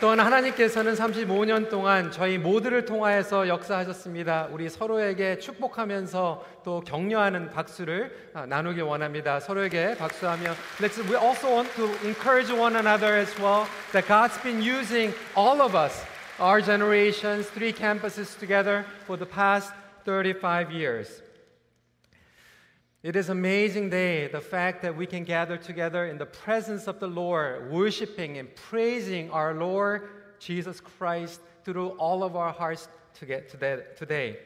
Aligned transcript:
또한 0.00 0.20
하나님께서는 0.20 0.94
35년 0.94 1.68
동안 1.68 2.12
저희 2.12 2.38
모두를 2.38 2.84
통하여서 2.84 3.48
역사하셨습니다. 3.48 4.46
우리 4.52 4.68
서로에게 4.68 5.40
축복하면서 5.40 6.46
또 6.62 6.80
격려하는 6.82 7.50
박수를 7.50 8.16
나누길 8.46 8.84
원합니다. 8.84 9.40
서로에게 9.40 9.96
박수하며 9.96 10.54
Let's 10.78 11.02
we 11.10 11.16
also 11.16 11.48
want 11.48 11.68
to 11.74 11.86
encourage 12.06 12.52
one 12.52 12.76
another 12.76 13.18
as 13.18 13.34
well 13.42 13.66
that 13.90 14.06
God's 14.06 14.40
been 14.44 14.62
using 14.62 15.12
all 15.36 15.60
of 15.60 15.74
us, 15.74 16.04
our 16.38 16.62
generations, 16.62 17.50
three 17.50 17.72
campuses 17.72 18.38
together 18.38 18.84
for 19.04 19.18
the 19.18 19.26
past 19.26 19.72
35 20.04 20.70
years. 20.70 21.22
It 23.03 23.15
is 23.15 23.29
amazing 23.29 23.89
day, 23.89 24.27
the 24.27 24.41
fact 24.41 24.81
that 24.81 24.97
we 24.97 25.05
can 25.05 25.23
gather 25.23 25.55
together 25.55 26.07
in 26.07 26.17
the 26.17 26.25
presence 26.25 26.87
of 26.87 26.99
the 26.99 27.07
Lord, 27.07 27.71
worshiping 27.71 28.37
and 28.37 28.53
praising 28.55 29.29
our 29.31 29.53
Lord 29.53 30.09
Jesus 30.39 30.81
Christ 30.81 31.41
through 31.63 31.89
all 31.99 32.23
of 32.23 32.35
our 32.35 32.51
hearts 32.51 32.89
today. 33.13 34.37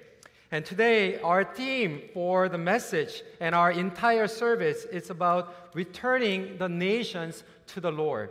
And 0.51 0.65
today, 0.65 1.19
our 1.21 1.45
theme 1.45 2.09
for 2.13 2.49
the 2.49 2.57
message 2.57 3.23
and 3.39 3.55
our 3.55 3.71
entire 3.71 4.27
service 4.27 4.83
is 4.91 5.09
about 5.09 5.73
returning 5.73 6.57
the 6.57 6.67
nations 6.67 7.43
to 7.67 7.79
the 7.79 7.91
Lord. 7.91 8.29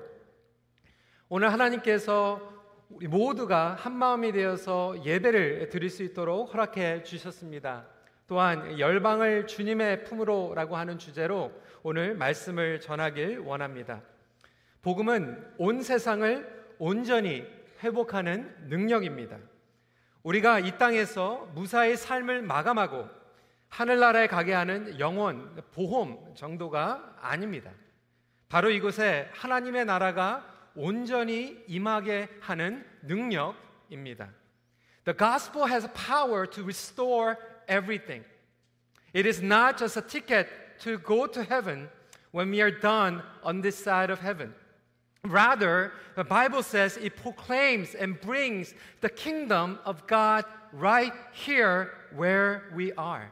오늘 1.30 1.50
하나님께서 1.52 2.40
우리 2.90 3.06
모두가 3.06 3.76
한 3.78 3.92
마음이 3.94 4.32
되어서 4.32 5.02
예배를 5.04 5.70
드릴 5.70 5.88
수 5.88 6.02
있도록 6.02 6.52
허락해 6.52 7.04
주셨습니다. 7.04 7.86
또한 8.27 8.79
열방을 8.79 9.45
주님의 9.45 10.03
품으로라고 10.05 10.75
하는 10.75 10.97
주제로 10.97 11.51
오늘 11.83 12.15
말씀을 12.15 12.79
전하길 12.79 13.39
원합니다. 13.39 14.01
복음은 14.81 15.53
온 15.57 15.83
세상을 15.83 16.75
온전히 16.79 17.45
회복하는 17.83 18.53
능력입니다. 18.67 19.37
우리가 20.23 20.59
이 20.59 20.77
땅에서 20.77 21.51
무사히 21.53 21.95
삶을 21.95 22.41
마감하고 22.41 23.07
하늘나라에 23.69 24.27
가게 24.27 24.53
하는 24.53 24.99
영원, 24.99 25.61
보험 25.73 26.33
정도가 26.33 27.17
아닙니다. 27.21 27.71
바로 28.49 28.71
이곳에 28.71 29.29
하나님의 29.33 29.85
나라가 29.85 30.71
온전히 30.75 31.63
임하게 31.67 32.29
하는 32.41 32.85
능력입니다. 33.03 34.29
The 35.03 35.15
gospel 35.15 35.69
has 35.69 35.87
power 35.93 36.49
to 36.49 36.63
restore 36.63 37.35
everything. 37.67 38.23
It 39.13 39.25
is 39.25 39.41
not 39.41 39.77
just 39.77 39.97
a 39.97 40.01
ticket 40.01 40.49
to 40.81 40.97
go 40.99 41.25
to 41.27 41.43
heaven 41.43 41.89
when 42.31 42.51
we 42.51 42.61
are 42.61 42.71
done 42.71 43.23
on 43.43 43.61
this 43.61 43.81
side 43.81 44.09
of 44.09 44.19
heaven. 44.19 44.53
Rather, 45.23 45.93
the 46.15 46.23
Bible 46.23 46.61
says 46.61 46.97
it 46.97 47.15
proclaims 47.15 47.95
and 47.95 48.19
brings 48.19 48.73
the 49.01 49.09
kingdom 49.09 49.79
of 49.85 50.05
God 50.07 50.45
right 50.71 51.13
here 51.33 51.91
where 52.15 52.65
we 52.75 52.93
are. 52.93 53.31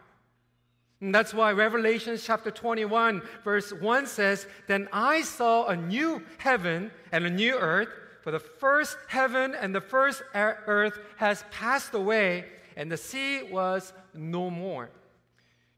And 1.02 1.14
that's 1.14 1.34
why 1.34 1.52
Revelation 1.52 2.18
chapter 2.18 2.50
21, 2.50 3.22
verse 3.44 3.74
1 3.74 4.08
says, 4.08 4.48
Then 4.68 4.88
I 4.94 5.22
saw 5.22 5.68
a 5.68 5.76
new 5.76 6.24
heaven 6.38 6.92
and 7.12 7.26
a 7.26 7.30
new 7.30 7.56
earth, 7.56 7.90
for 8.22 8.32
the 8.32 8.40
first 8.40 8.96
heaven 9.10 9.54
and 9.54 9.76
the 9.76 9.82
first 9.82 10.24
earth 10.34 10.98
has 11.18 11.44
passed 11.52 11.94
away, 11.94 12.46
and 12.78 12.90
the 12.90 12.98
sea 12.98 13.52
was 13.54 13.94
no 14.16 14.48
more. 14.48 14.90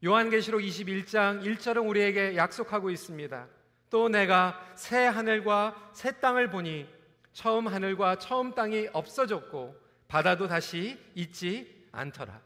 요한계시록 0.04 0.60
21장 0.60 1.42
1절은 1.42 1.88
우리에게 1.88 2.36
약속하고 2.36 2.90
있습니다. 2.90 3.46
또 3.90 4.08
내가 4.08 4.60
새 4.74 5.06
하늘과 5.06 5.90
새 5.92 6.12
땅을 6.20 6.50
보니 6.50 6.88
처음 7.32 7.66
하늘과 7.66 8.18
처음 8.18 8.54
땅이 8.54 8.88
없어졌고 8.92 9.76
바다도 10.08 10.48
다시 10.48 10.98
있지 11.14 11.86
않더라. 11.92 12.40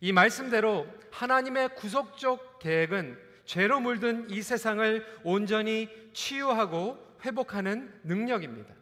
이 0.00 0.12
말씀대로 0.12 0.86
하나님의 1.10 1.74
구속적 1.74 2.58
계획은 2.60 3.18
죄로 3.44 3.80
물든 3.80 4.30
이 4.30 4.42
세상을 4.42 5.20
온전히 5.24 5.88
치유하고 6.12 6.98
회복하는 7.24 7.92
능력입니다. 8.04 8.74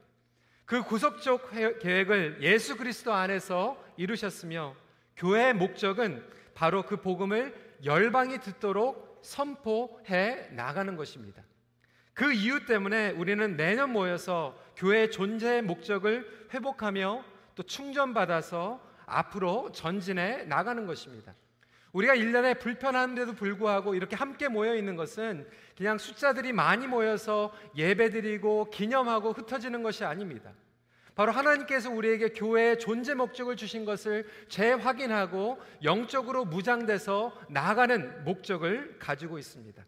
그 0.64 0.82
구속적 0.82 1.50
계획을 1.80 2.38
예수 2.40 2.76
그리스도 2.76 3.12
안에서 3.12 3.82
이루셨으며 3.96 4.74
교회의 5.16 5.54
목적은 5.54 6.24
바로 6.54 6.82
그 6.84 6.96
복음을 6.96 7.54
열방이 7.84 8.40
듣도록 8.40 9.20
선포해 9.22 10.48
나가는 10.52 10.96
것입니다. 10.96 11.42
그 12.14 12.32
이유 12.32 12.64
때문에 12.64 13.10
우리는 13.10 13.56
내년 13.56 13.92
모여서 13.92 14.58
교회의 14.76 15.10
존재의 15.10 15.62
목적을 15.62 16.48
회복하며 16.54 17.24
또 17.54 17.62
충전받아서 17.62 18.80
앞으로 19.04 19.70
전진해 19.72 20.44
나가는 20.44 20.86
것입니다. 20.86 21.34
우리가 21.92 22.14
1년에 22.14 22.58
불편한데도 22.58 23.34
불구하고 23.34 23.94
이렇게 23.94 24.16
함께 24.16 24.48
모여 24.48 24.74
있는 24.74 24.96
것은 24.96 25.48
그냥 25.76 25.96
숫자들이 25.98 26.52
많이 26.52 26.86
모여서 26.86 27.54
예배드리고 27.74 28.70
기념하고 28.70 29.32
흩어지는 29.32 29.82
것이 29.82 30.04
아닙니다. 30.04 30.52
바로 31.16 31.32
하나님께서 31.32 31.90
우리에게 31.90 32.28
교회의 32.28 32.78
존재 32.78 33.14
목적을 33.14 33.56
주신 33.56 33.86
것을 33.86 34.26
재확인하고 34.48 35.58
영적으로 35.82 36.44
무장돼서 36.44 37.32
나아가는 37.48 38.22
목적을 38.24 38.98
가지고 38.98 39.38
있습니다. 39.38 39.82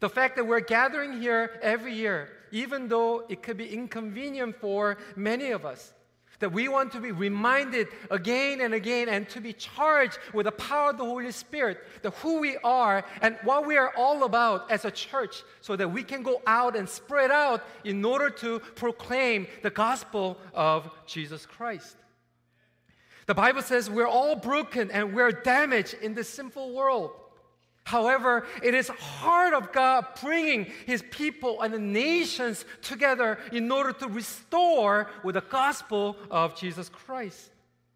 The 0.00 0.12
fact 0.12 0.36
that 0.36 0.46
we're 0.46 0.64
gathering 0.64 1.18
here 1.18 1.58
every 1.62 1.94
year, 1.94 2.28
even 2.52 2.88
though 2.88 3.26
it 3.30 3.42
could 3.42 3.56
be 3.56 3.72
inconvenient 3.72 4.56
for 4.58 4.96
many 5.16 5.50
of 5.50 5.66
us, 5.66 5.94
That 6.40 6.52
we 6.52 6.68
want 6.68 6.92
to 6.92 7.00
be 7.00 7.10
reminded 7.10 7.88
again 8.10 8.60
and 8.60 8.72
again 8.72 9.08
and 9.08 9.28
to 9.30 9.40
be 9.40 9.52
charged 9.52 10.18
with 10.32 10.44
the 10.44 10.52
power 10.52 10.90
of 10.90 10.98
the 10.98 11.04
Holy 11.04 11.32
Spirit, 11.32 11.78
that 12.02 12.14
who 12.14 12.38
we 12.38 12.56
are 12.58 13.04
and 13.22 13.36
what 13.42 13.66
we 13.66 13.76
are 13.76 13.92
all 13.96 14.22
about 14.22 14.70
as 14.70 14.84
a 14.84 14.90
church, 14.90 15.42
so 15.60 15.74
that 15.74 15.90
we 15.90 16.04
can 16.04 16.22
go 16.22 16.40
out 16.46 16.76
and 16.76 16.88
spread 16.88 17.32
out 17.32 17.62
in 17.82 18.04
order 18.04 18.30
to 18.30 18.60
proclaim 18.76 19.48
the 19.62 19.70
gospel 19.70 20.38
of 20.54 20.88
Jesus 21.06 21.44
Christ. 21.44 21.96
The 23.26 23.34
Bible 23.34 23.62
says 23.62 23.90
we're 23.90 24.06
all 24.06 24.36
broken 24.36 24.90
and 24.90 25.14
we're 25.14 25.32
damaged 25.32 25.94
in 26.00 26.14
this 26.14 26.28
sinful 26.28 26.72
world. 26.72 27.10
However, 27.88 28.46
it 28.62 28.74
is 28.74 28.88
heart 28.88 29.54
of 29.54 29.72
God 29.72 30.04
bringing 30.22 30.66
his 30.84 31.02
people 31.10 31.62
and 31.62 31.72
the 31.72 31.78
nations 31.78 32.66
together 32.82 33.38
in 33.50 33.72
order 33.72 33.94
to 33.94 34.08
restore 34.08 35.08
with 35.24 35.36
the 35.36 35.40
gospel 35.40 36.14
of 36.30 36.54
Jesus 36.54 36.90
Christ. 36.90 37.50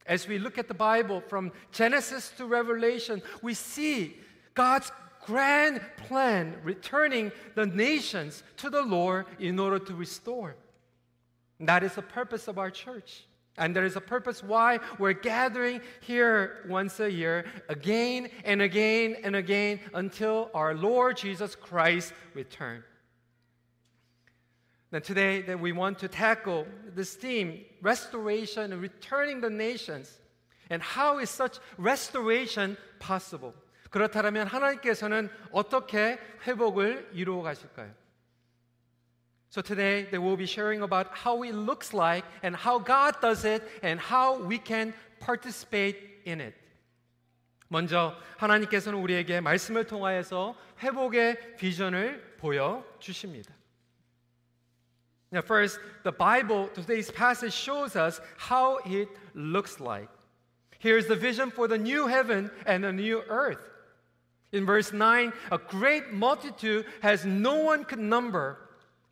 As 0.06 0.26
we 0.26 0.38
look 0.38 0.56
at 0.56 0.66
the 0.66 0.72
Bible 0.72 1.20
from 1.20 1.52
Genesis 1.72 2.32
to 2.38 2.46
Revelation, 2.46 3.20
we 3.42 3.52
see 3.52 4.16
God's 4.54 4.90
grand 5.26 5.82
plan 6.08 6.56
returning 6.64 7.30
the 7.54 7.66
nations 7.66 8.44
to 8.56 8.70
the 8.70 8.80
Lord 8.80 9.26
in 9.38 9.58
order 9.58 9.78
to 9.78 9.94
restore. 9.94 10.56
That 11.60 11.82
is 11.82 11.96
the 11.96 12.00
purpose 12.02 12.48
of 12.48 12.56
our 12.56 12.70
church. 12.70 13.24
And 13.57 13.75
there 13.75 13.85
is 13.85 13.95
a 13.95 14.01
purpose 14.01 14.43
why 14.43 14.79
we're 14.99 15.13
gathering 15.13 15.81
here 16.01 16.63
once 16.69 16.99
a 16.99 17.11
year, 17.11 17.45
again 17.69 18.29
and 18.45 18.61
again 18.61 19.17
and 19.23 19.35
again, 19.35 19.79
until 19.93 20.51
our 20.53 20.75
Lord 20.75 21.17
Jesus 21.17 21.55
Christ 21.55 22.13
return. 22.35 22.83
Now, 24.91 24.99
today, 24.99 25.41
that 25.41 25.59
we 25.59 25.73
want 25.73 25.99
to 25.99 26.07
tackle 26.07 26.65
this 26.95 27.15
theme, 27.15 27.65
restoration 27.81 28.71
and 28.71 28.81
returning 28.81 29.41
the 29.41 29.49
nations. 29.49 30.17
And 30.69 30.81
how 30.81 31.17
is 31.17 31.29
such 31.29 31.59
restoration 31.77 32.77
possible? 32.99 33.53
그렇다면 33.89 34.47
하나님께서는 34.47 35.29
어떻게 35.51 36.19
회복을 36.45 37.09
이루어 37.13 37.41
가실까요? 37.41 37.91
So 39.51 39.61
today 39.61 40.07
they 40.11 40.17
will 40.17 40.37
be 40.37 40.45
sharing 40.45 40.81
about 40.81 41.07
how 41.11 41.43
it 41.43 41.53
looks 41.53 41.93
like 41.93 42.25
and 42.43 42.55
how 42.55 42.79
God 42.79 43.15
does 43.21 43.45
it 43.45 43.63
and 43.81 43.99
how 43.99 44.37
we 44.39 44.57
can 44.57 44.93
participate 45.19 45.97
in 46.25 46.41
it. 46.41 46.53
먼저 47.69 48.15
하나님께서는 48.37 48.99
우리에게 48.99 49.41
말씀을 49.41 49.85
통하여서 49.85 50.55
회복의 50.79 51.57
비전을 51.57 52.37
보여 52.37 52.83
주십니다. 52.99 53.53
Now 55.31 55.41
first, 55.41 55.79
the 56.03 56.11
Bible, 56.11 56.69
today's 56.73 57.11
passage 57.11 57.53
shows 57.53 57.97
us 57.97 58.21
how 58.37 58.79
it 58.85 59.09
looks 59.35 59.81
like. 59.81 60.07
Here's 60.79 61.07
the 61.07 61.15
vision 61.15 61.51
for 61.51 61.67
the 61.67 61.77
new 61.77 62.07
heaven 62.07 62.49
and 62.65 62.83
the 62.83 62.93
new 62.93 63.23
earth. 63.27 63.59
In 64.53 64.65
verse 64.65 64.93
9, 64.93 65.33
a 65.51 65.57
great 65.57 66.13
multitude 66.13 66.85
has 67.01 67.25
no 67.25 67.55
one 67.55 67.83
could 67.83 67.99
number 67.99 68.57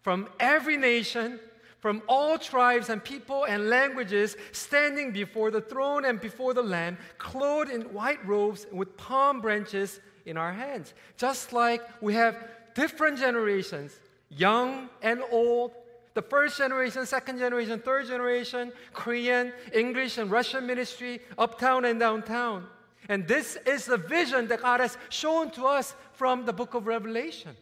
from 0.02 0.28
every 0.38 0.76
nation, 0.76 1.38
from 1.78 2.02
all 2.08 2.38
tribes 2.38 2.88
and 2.88 3.02
people 3.02 3.44
and 3.44 3.68
languages, 3.68 4.36
standing 4.52 5.12
before 5.12 5.50
the 5.50 5.60
throne 5.60 6.04
and 6.04 6.20
before 6.20 6.54
the 6.54 6.62
Lamb, 6.62 6.98
clothed 7.18 7.70
in 7.70 7.82
white 7.92 8.24
robes 8.26 8.66
with 8.72 8.96
palm 8.96 9.40
branches 9.40 10.00
in 10.26 10.36
our 10.36 10.52
hands. 10.52 10.94
Just 11.16 11.52
like 11.52 11.82
we 12.02 12.14
have 12.14 12.48
different 12.74 13.18
generations, 13.18 13.98
young 14.28 14.88
and 15.02 15.22
old, 15.30 15.72
the 16.14 16.22
first 16.22 16.58
generation, 16.58 17.06
second 17.06 17.38
generation, 17.38 17.80
third 17.80 18.06
generation, 18.06 18.72
Korean, 18.92 19.52
English, 19.72 20.18
and 20.18 20.30
Russian 20.30 20.66
ministry, 20.66 21.20
uptown 21.38 21.84
and 21.84 22.00
downtown. 22.00 22.66
And 23.08 23.26
this 23.26 23.56
is 23.66 23.86
the 23.86 23.96
vision 23.96 24.48
that 24.48 24.62
God 24.62 24.80
has 24.80 24.98
shown 25.08 25.50
to 25.52 25.66
us 25.66 25.94
from 26.12 26.44
the 26.44 26.52
book 26.52 26.74
of 26.74 26.86
Revelation. 26.86 27.56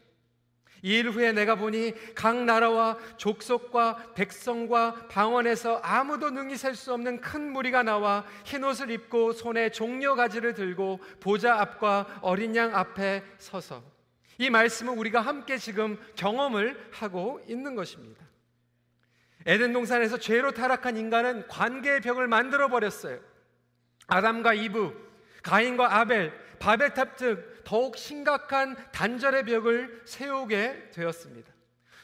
이 0.83 0.99
일 0.99 1.11
후에 1.11 1.33
내가 1.33 1.55
보니 1.57 1.95
각 2.15 2.45
나라와 2.45 2.97
족속과 3.17 4.15
백성과 4.15 5.09
방언에서 5.09 5.81
아무도 5.83 6.31
능히 6.31 6.57
셀 6.57 6.75
수 6.75 6.93
없는 6.93 7.21
큰 7.21 7.53
무리가 7.53 7.83
나와 7.83 8.25
흰 8.45 8.63
옷을 8.65 8.91
입고 8.91 9.33
손에 9.33 9.71
종려 9.71 10.15
가지를 10.15 10.55
들고 10.55 11.01
보좌 11.21 11.61
앞과 11.61 12.21
어린 12.23 12.55
양 12.55 12.75
앞에 12.77 13.25
서서 13.39 13.83
이 14.39 14.51
말씀은 14.51 14.97
우리가 14.97 15.21
함께 15.21 15.59
지금 15.59 15.99
경험을 16.15 16.91
하고 16.93 17.41
있는 17.49 17.75
것입니다. 17.75 18.25
에덴 19.47 19.73
동산에서 19.73 20.19
죄로 20.19 20.53
타락한 20.53 20.97
인간은 20.97 21.49
관계의 21.49 22.01
벽을 22.03 22.29
만들어 22.29 22.69
버렸어요. 22.69 23.19
아담과 24.07 24.55
이브, 24.55 24.95
가인과 25.43 25.99
아벨, 25.99 26.33
바벨탑 26.59 27.17
등 27.17 27.45
더욱 27.69 27.99
심각한 27.99 28.75
단절의 28.93 29.45
벽을 29.45 30.01
세우게 30.07 30.93
되었습니다. 30.95 31.53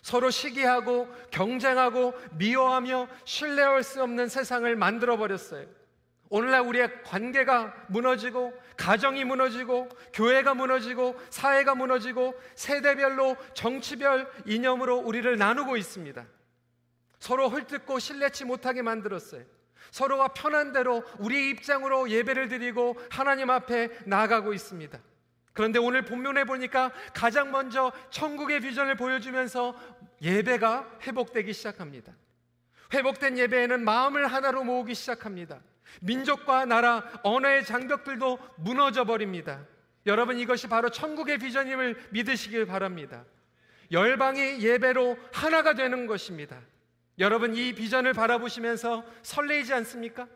서로 0.03 0.29
시기하고 0.29 1.09
경쟁하고 1.31 2.13
미워하며 2.33 3.09
신뢰할 3.25 3.83
수 3.83 4.03
없는 4.03 4.29
세상을 4.29 4.77
만들어 4.77 5.17
버렸어요. 5.17 5.67
오늘날 6.29 6.61
우리의 6.67 7.03
관계가 7.05 7.87
무너지고 7.89 8.53
가정이 8.77 9.25
무너지고 9.25 9.89
교회가 10.13 10.53
무너지고 10.53 11.19
사회가 11.31 11.75
무너지고 11.75 12.39
세대별로 12.57 13.35
정치별 13.55 14.31
이념으로 14.45 14.99
우리를 14.99 15.35
나누고 15.39 15.79
있습니다. 15.79 16.27
서로 17.21 17.49
헐뜯고 17.49 18.01
신뢰치 18.01 18.45
못하게 18.45 18.83
만들었어요. 18.83 19.45
서로가 19.93 20.29
편한 20.35 20.75
대로 20.75 21.03
우리의 21.21 21.49
입장으로 21.49 22.11
예배를 22.11 22.49
드리고 22.49 22.99
하나님 23.09 23.49
앞에 23.49 23.89
나아가고 24.05 24.53
있습니다. 24.53 25.01
그런데 25.55 25.79
오늘 25.79 26.03
본문에 26.03 26.45
보니까 26.45 26.93
가장 27.15 27.51
먼저 27.53 27.93
천국의 28.11 28.61
비전을 28.61 28.97
보여주면서 28.97 29.75
예배가 30.21 30.99
회복되기 31.03 31.53
시작합니다. 31.53 32.13
회복된 32.93 33.39
예배에는 33.39 33.85
마음을 33.85 34.27
하나로 34.27 34.65
모으기 34.65 34.95
시작합니다. 34.95 35.61
민족과 36.01 36.65
나라, 36.65 37.09
언어의 37.23 37.65
장벽들도 37.65 38.39
무너져 38.57 39.05
버립니다. 39.05 39.65
여러분 40.07 40.39
이것이 40.39 40.69
바로 40.69 40.91
천국의 40.91 41.39
비전임을 41.39 42.09
믿으시길 42.11 42.67
바랍니다. 42.67 43.25
열방이 43.93 44.61
예배로 44.61 45.17
하나가 45.33 45.75
되는 45.75 46.07
것입니다. 46.07 46.61
여러분 47.21 47.55
이 47.55 47.73
비전을 47.75 48.13
바라보시면서 48.13 49.05
설레이지 49.23 49.73
않습니까? 49.73 50.27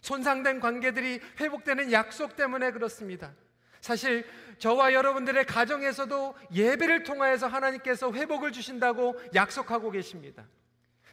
손상된 0.00 0.58
관계들이 0.58 1.20
회복되는 1.38 1.92
약속 1.92 2.34
때문에 2.34 2.72
그렇습니다. 2.72 3.34
사실 3.82 4.24
저와 4.58 4.94
여러분들의 4.94 5.44
가정에서도 5.44 6.36
예배를 6.54 7.02
통하여서 7.02 7.48
하나님께서 7.48 8.12
회복을 8.12 8.52
주신다고 8.52 9.20
약속하고 9.34 9.90
계십니다. 9.90 10.46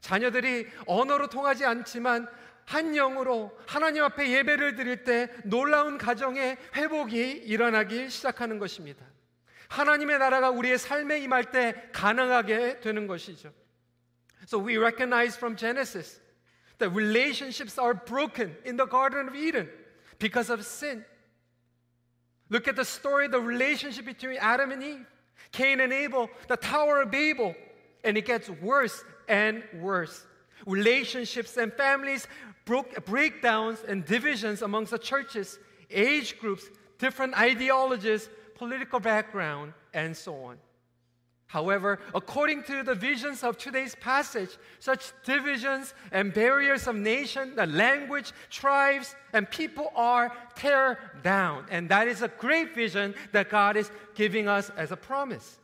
자녀들이 0.02 0.68
언어로 0.86 1.28
통하지 1.30 1.66
않지만 1.66 2.28
한 2.66 2.94
영으로 2.94 3.58
하나님 3.66 4.04
앞에 4.04 4.30
예배를 4.30 4.76
드릴 4.76 5.04
때 5.04 5.32
놀라운 5.44 5.98
가정의 5.98 6.58
회복이 6.76 7.32
일어나기 7.46 8.08
시작하는 8.08 8.60
것입니다. 8.60 9.04
하나님의 9.68 10.20
나라가 10.20 10.52
우리의 10.52 10.78
삶에 10.78 11.20
임할 11.20 11.50
때 11.50 11.90
가능하게 11.92 12.82
되는 12.82 13.08
것이죠. 13.08 13.52
So 14.44 14.64
we 14.64 14.78
recognize 14.78 15.36
from 15.36 15.58
Genesis 15.58 16.22
that 16.78 16.96
relationships 16.96 17.80
are 17.82 18.00
broken 18.06 18.56
in 18.64 18.78
the 18.78 18.88
Garden 18.88 19.28
of 19.28 19.36
Eden 19.36 19.72
because 20.20 20.54
of 20.54 20.62
sin. 20.62 21.04
Look 22.50 22.68
at 22.68 22.76
the 22.76 22.86
story, 22.86 23.28
the 23.28 23.40
relationship 23.40 24.06
between 24.06 24.38
Adam 24.38 24.72
and 24.72 24.82
Eve, 24.82 25.06
Cain 25.52 25.80
and 25.80 25.94
Abel, 25.94 26.30
the 26.48 26.58
Tower 26.58 27.02
of 27.02 27.12
Babel, 27.12 27.56
and 28.04 28.18
it 28.18 28.26
gets 28.26 28.50
worse 28.50 29.04
and 29.28 29.64
worse. 29.80 30.26
Relationships 30.66 31.58
and 31.58 31.72
families 31.74 32.28
broke, 32.66 33.06
breakdowns 33.06 33.80
and 33.88 34.06
divisions 34.06 34.62
amongst 34.62 34.92
the 34.92 35.00
churches, 35.00 35.60
age 35.90 36.40
groups, 36.40 36.66
different 36.98 37.38
ideologies, 37.40 38.30
political 38.56 39.00
background, 39.00 39.74
and 39.94 40.16
so 40.16 40.36
on. 40.44 40.58
However, 41.50 41.98
according 42.14 42.62
to 42.66 42.84
the 42.84 42.94
visions 42.94 43.44
of 43.44 43.58
today's 43.58 43.96
passage, 43.96 44.56
such 44.78 45.12
divisions 45.24 45.96
and 46.12 46.32
barriers 46.32 46.86
of 46.86 46.96
nation, 46.96 47.56
the 47.56 47.66
language, 47.66 48.34
tribes, 48.52 49.16
and 49.34 49.50
people 49.50 49.92
are 49.96 50.32
tear 50.54 51.00
down. 51.24 51.66
And 51.72 51.90
that 51.90 52.08
is 52.08 52.22
a 52.22 52.28
great 52.28 52.76
vision 52.76 53.16
that 53.32 53.50
God 53.50 53.78
is 53.78 53.90
giving 54.14 54.48
us 54.48 54.70
as 54.78 54.92
a 54.92 54.96
promise. 54.96 55.58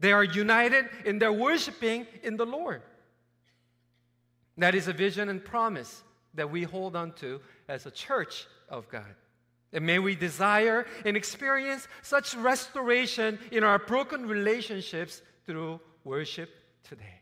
They 0.00 0.10
are 0.10 0.24
united 0.24 0.86
in 1.04 1.18
their 1.18 1.34
worshiping 1.34 2.06
in 2.22 2.38
the 2.38 2.46
Lord. 2.46 2.80
That 4.56 4.74
is 4.74 4.88
a 4.88 4.94
vision 4.94 5.28
and 5.28 5.44
promise 5.44 6.02
that 6.32 6.50
we 6.50 6.62
hold 6.62 6.96
on 6.96 7.12
to 7.16 7.42
as 7.68 7.84
a 7.84 7.90
church 7.90 8.46
of 8.70 8.88
God. 8.88 9.14
And 9.73 9.85
may 9.85 9.99
we 9.99 10.15
desire 10.15 10.85
and 11.05 11.17
experience 11.17 11.87
such 12.01 12.35
restoration 12.35 13.37
in 13.51 13.63
our 13.63 13.79
broken 13.79 14.25
relationships 14.25 15.21
through 15.45 15.81
worship 16.03 16.49
today. 16.83 17.21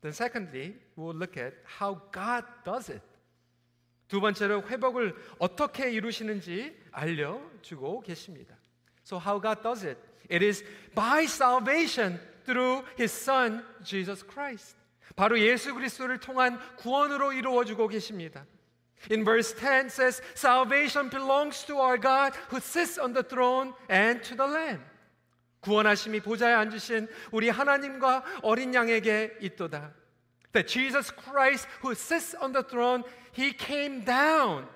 Then, 0.00 0.12
secondly, 0.12 0.74
we'll 0.96 1.14
look 1.14 1.36
at 1.36 1.54
how 1.64 2.00
God 2.12 2.44
does 2.64 2.90
it. 2.90 3.02
두 4.08 4.20
번째로 4.20 4.62
회복을 4.62 5.14
어떻게 5.38 5.90
이루시는지 5.90 6.74
알려주고 6.92 8.02
계십니다. 8.02 8.56
So, 9.04 9.18
how 9.18 9.40
God 9.40 9.62
does 9.62 9.84
it? 9.84 9.98
It 10.30 10.44
is 10.44 10.64
by 10.94 11.24
salvation 11.24 12.18
through 12.44 12.84
His 12.98 13.12
Son, 13.12 13.64
Jesus 13.82 14.24
Christ. 14.24 14.76
바로 15.16 15.38
예수 15.38 15.74
그리스도를 15.74 16.18
통한 16.18 16.58
구원으로 16.76 17.32
이루어주고 17.32 17.88
계십니다. 17.88 18.46
In 19.10 19.24
verse 19.24 19.52
10 19.52 19.90
says, 19.90 20.20
Salvation 20.34 21.08
belongs 21.08 21.62
to 21.64 21.76
our 21.76 21.96
God 21.96 22.32
who 22.48 22.60
sits 22.60 22.98
on 22.98 23.12
the 23.12 23.22
throne 23.22 23.72
and 23.88 24.22
to 24.24 24.34
the 24.34 24.46
Lamb. 24.46 24.82
구원하심이 25.62 26.20
보좌에 26.20 26.52
앉으신 26.54 27.08
우리 27.32 27.48
하나님과 27.48 28.40
어린 28.42 28.72
양에게 28.74 29.38
있도다. 29.40 29.92
That 30.52 30.68
Jesus 30.68 31.12
Christ 31.12 31.68
who 31.82 31.92
sits 31.92 32.34
on 32.36 32.52
the 32.52 32.62
throne, 32.62 33.04
he 33.32 33.52
came 33.52 34.04
down 34.04 34.66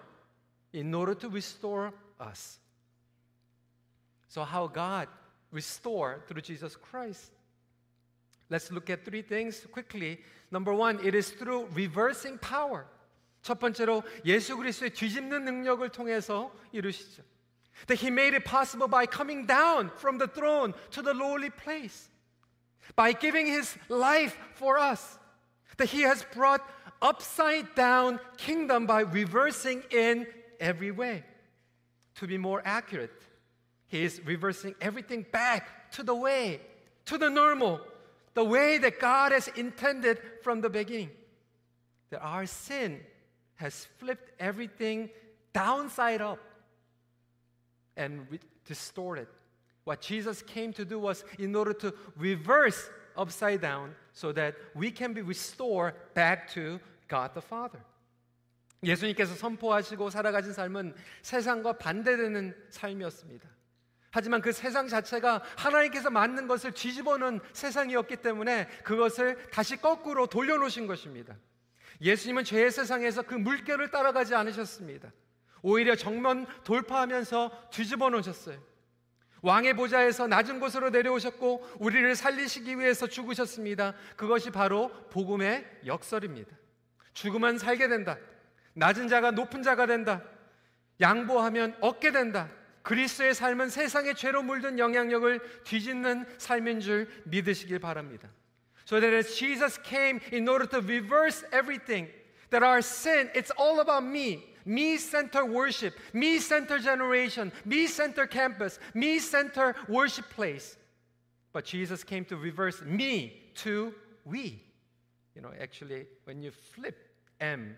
in 0.73 0.95
order 0.95 1.15
to 1.15 1.29
restore 1.29 1.93
us. 2.21 2.59
So 4.29 4.45
how 4.45 4.67
God 4.67 5.09
restore 5.51 6.23
through 6.27 6.43
Jesus 6.43 6.77
Christ? 6.77 7.33
Let's 8.49 8.71
look 8.71 8.91
at 8.91 9.05
three 9.05 9.23
things 9.23 9.67
quickly. 9.73 10.21
Number 10.51 10.75
one, 10.75 10.99
it 11.05 11.15
is 11.15 11.31
through 11.31 11.69
reversing 11.73 12.39
power. 12.39 12.87
첫 13.45 13.59
번째로 13.59 14.03
예수 14.25 14.57
그리스도의 14.57 14.91
뒤집는 14.91 15.45
능력을 15.45 15.89
통해서 15.91 16.53
이루시죠. 16.73 17.23
That 17.87 18.05
he 18.05 18.11
made 18.11 18.35
it 18.37 18.45
possible 18.45 18.89
by 18.89 19.07
coming 19.07 19.47
down 19.47 19.91
from 19.97 20.19
the 20.19 20.29
throne 20.29 20.75
to 20.91 21.03
the 21.03 21.17
lowly 21.17 21.51
place. 21.51 22.11
By 22.95 23.13
giving 23.13 23.47
his 23.47 23.79
life 23.89 24.37
for 24.55 24.79
us. 24.79 25.19
That 25.79 25.89
he 25.89 26.03
has 26.03 26.25
brought 26.35 26.61
upside 27.01 27.75
down 27.75 28.21
kingdom 28.37 28.87
by 28.87 29.01
reversing 29.01 29.83
in 29.91 30.27
every 30.59 30.91
way. 30.91 31.25
To 32.17 32.27
be 32.27 32.37
more 32.37 32.61
accurate, 32.67 33.23
he 33.87 34.05
is 34.05 34.21
reversing 34.27 34.75
everything 34.81 35.25
back 35.33 35.91
to 35.93 36.03
the 36.03 36.15
way, 36.15 36.61
to 37.07 37.17
the 37.17 37.31
normal, 37.31 37.81
the 38.35 38.45
way 38.45 38.77
that 38.77 39.01
God 39.01 39.33
has 39.33 39.49
intended 39.49 40.21
from 40.43 40.61
the 40.61 40.69
beginning. 40.69 41.11
That 42.11 42.21
our 42.21 42.45
sin 42.45 43.01
has 43.56 43.86
flipped 43.98 44.32
everything 44.40 45.10
downside 45.54 46.22
up 46.22 46.40
and 47.96 48.28
re- 48.30 48.40
distorted. 48.66 49.28
What 49.86 50.02
Jesus 50.02 50.42
came 50.42 50.74
to 50.74 50.86
do 50.86 51.00
was 51.00 51.24
in 51.38 51.56
order 51.56 51.74
to 51.74 51.94
reverse 52.18 52.90
upside 53.16 53.62
down 53.62 53.96
so 54.14 54.32
that 54.34 54.56
we 54.74 54.92
can 54.92 55.14
be 55.14 55.22
restored 55.22 55.94
back 56.14 56.52
to 56.54 56.80
God 57.08 57.34
the 57.34 57.42
Father. 57.42 57.80
예수님께서 58.84 59.36
선포하시고 59.36 60.10
살아가신 60.10 60.54
삶은 60.54 60.96
세상과 61.22 61.78
반대되는 61.78 62.54
삶이었습니다. 62.70 63.50
하지만 64.12 64.42
그 64.42 64.52
세상 64.52 64.88
자체가 64.88 65.44
하나님께서 65.58 66.10
만든 66.10 66.48
것을 66.48 66.72
뒤집어 66.72 67.18
놓은 67.18 67.42
세상이었기 67.54 68.18
때문에 68.18 68.68
그것을 68.84 69.50
다시 69.50 69.76
거꾸로 69.76 70.28
돌려놓으신 70.28 70.88
것입니다. 70.88 71.36
예수님은 72.02 72.44
죄의 72.44 72.72
세상에서 72.72 73.24
그 73.24 73.36
물결을 73.36 73.92
따라가지 73.92 74.36
않으셨습니다. 74.36 75.12
오히려 75.62 75.96
정면 75.96 76.46
돌파하면서 76.64 77.70
뒤집어 77.72 78.10
놓으셨어요. 78.10 78.62
왕의 79.42 79.76
보좌에서 79.76 80.28
낮은 80.28 80.60
곳으로 80.60 80.90
내려오셨고 80.90 81.78
우리를 81.80 82.16
살리시기 82.16 82.80
위해서 82.80 83.08
죽으셨습니다. 83.08 83.94
그것이 84.16 84.50
바로 84.50 84.90
복음의 85.12 85.66
역설입니다. 85.86 86.52
죽으면 87.14 87.58
살게 87.58 87.88
된다. 87.88 88.18
낮은 88.74 89.08
자가 89.08 89.32
높은 89.32 89.64
자가 89.64 89.86
된다. 89.86 90.24
양보하면 91.00 91.78
얻게 91.82 92.12
된다. 92.12 92.50
그리스의 92.82 93.34
삶은 93.34 93.70
세상의 93.70 94.16
죄로 94.16 94.44
물든 94.44 94.80
영향력을 94.80 95.64
뒤집는 95.64 96.26
삶인 96.38 96.80
줄 96.80 97.10
믿으시길 97.26 97.80
바랍니다. 97.80 98.30
So 98.86 99.00
that 99.00 99.14
as 99.14 99.36
Jesus 99.36 99.78
came 99.80 100.22
in 100.32 100.48
order 100.48 100.66
to 100.68 100.80
reverse 100.80 101.44
everything, 101.52 102.08
that 102.52 102.64
our 102.64 102.82
sin, 102.82 103.30
it's 103.34 103.52
all 103.58 103.80
about 103.80 104.06
me. 104.06 104.46
Me 104.68 104.98
center 104.98 105.46
worship, 105.46 105.96
me 106.14 106.40
center 106.40 106.80
generation, 106.80 107.52
me 107.66 107.86
center 107.86 108.26
campus, 108.26 108.80
me 108.94 109.20
center 109.20 109.76
worship 109.88 110.30
place. 110.30 110.78
But 111.54 111.66
Jesus 111.66 112.04
came 112.04 112.26
to 112.26 112.38
reverse 112.38 112.82
me 112.82 113.42
to 113.56 113.94
we. 114.24 114.62
You 115.36 115.42
know, 115.42 115.52
actually, 115.60 116.06
when 116.24 116.42
you 116.42 116.52
flip 116.52 116.98
M, 117.40 117.76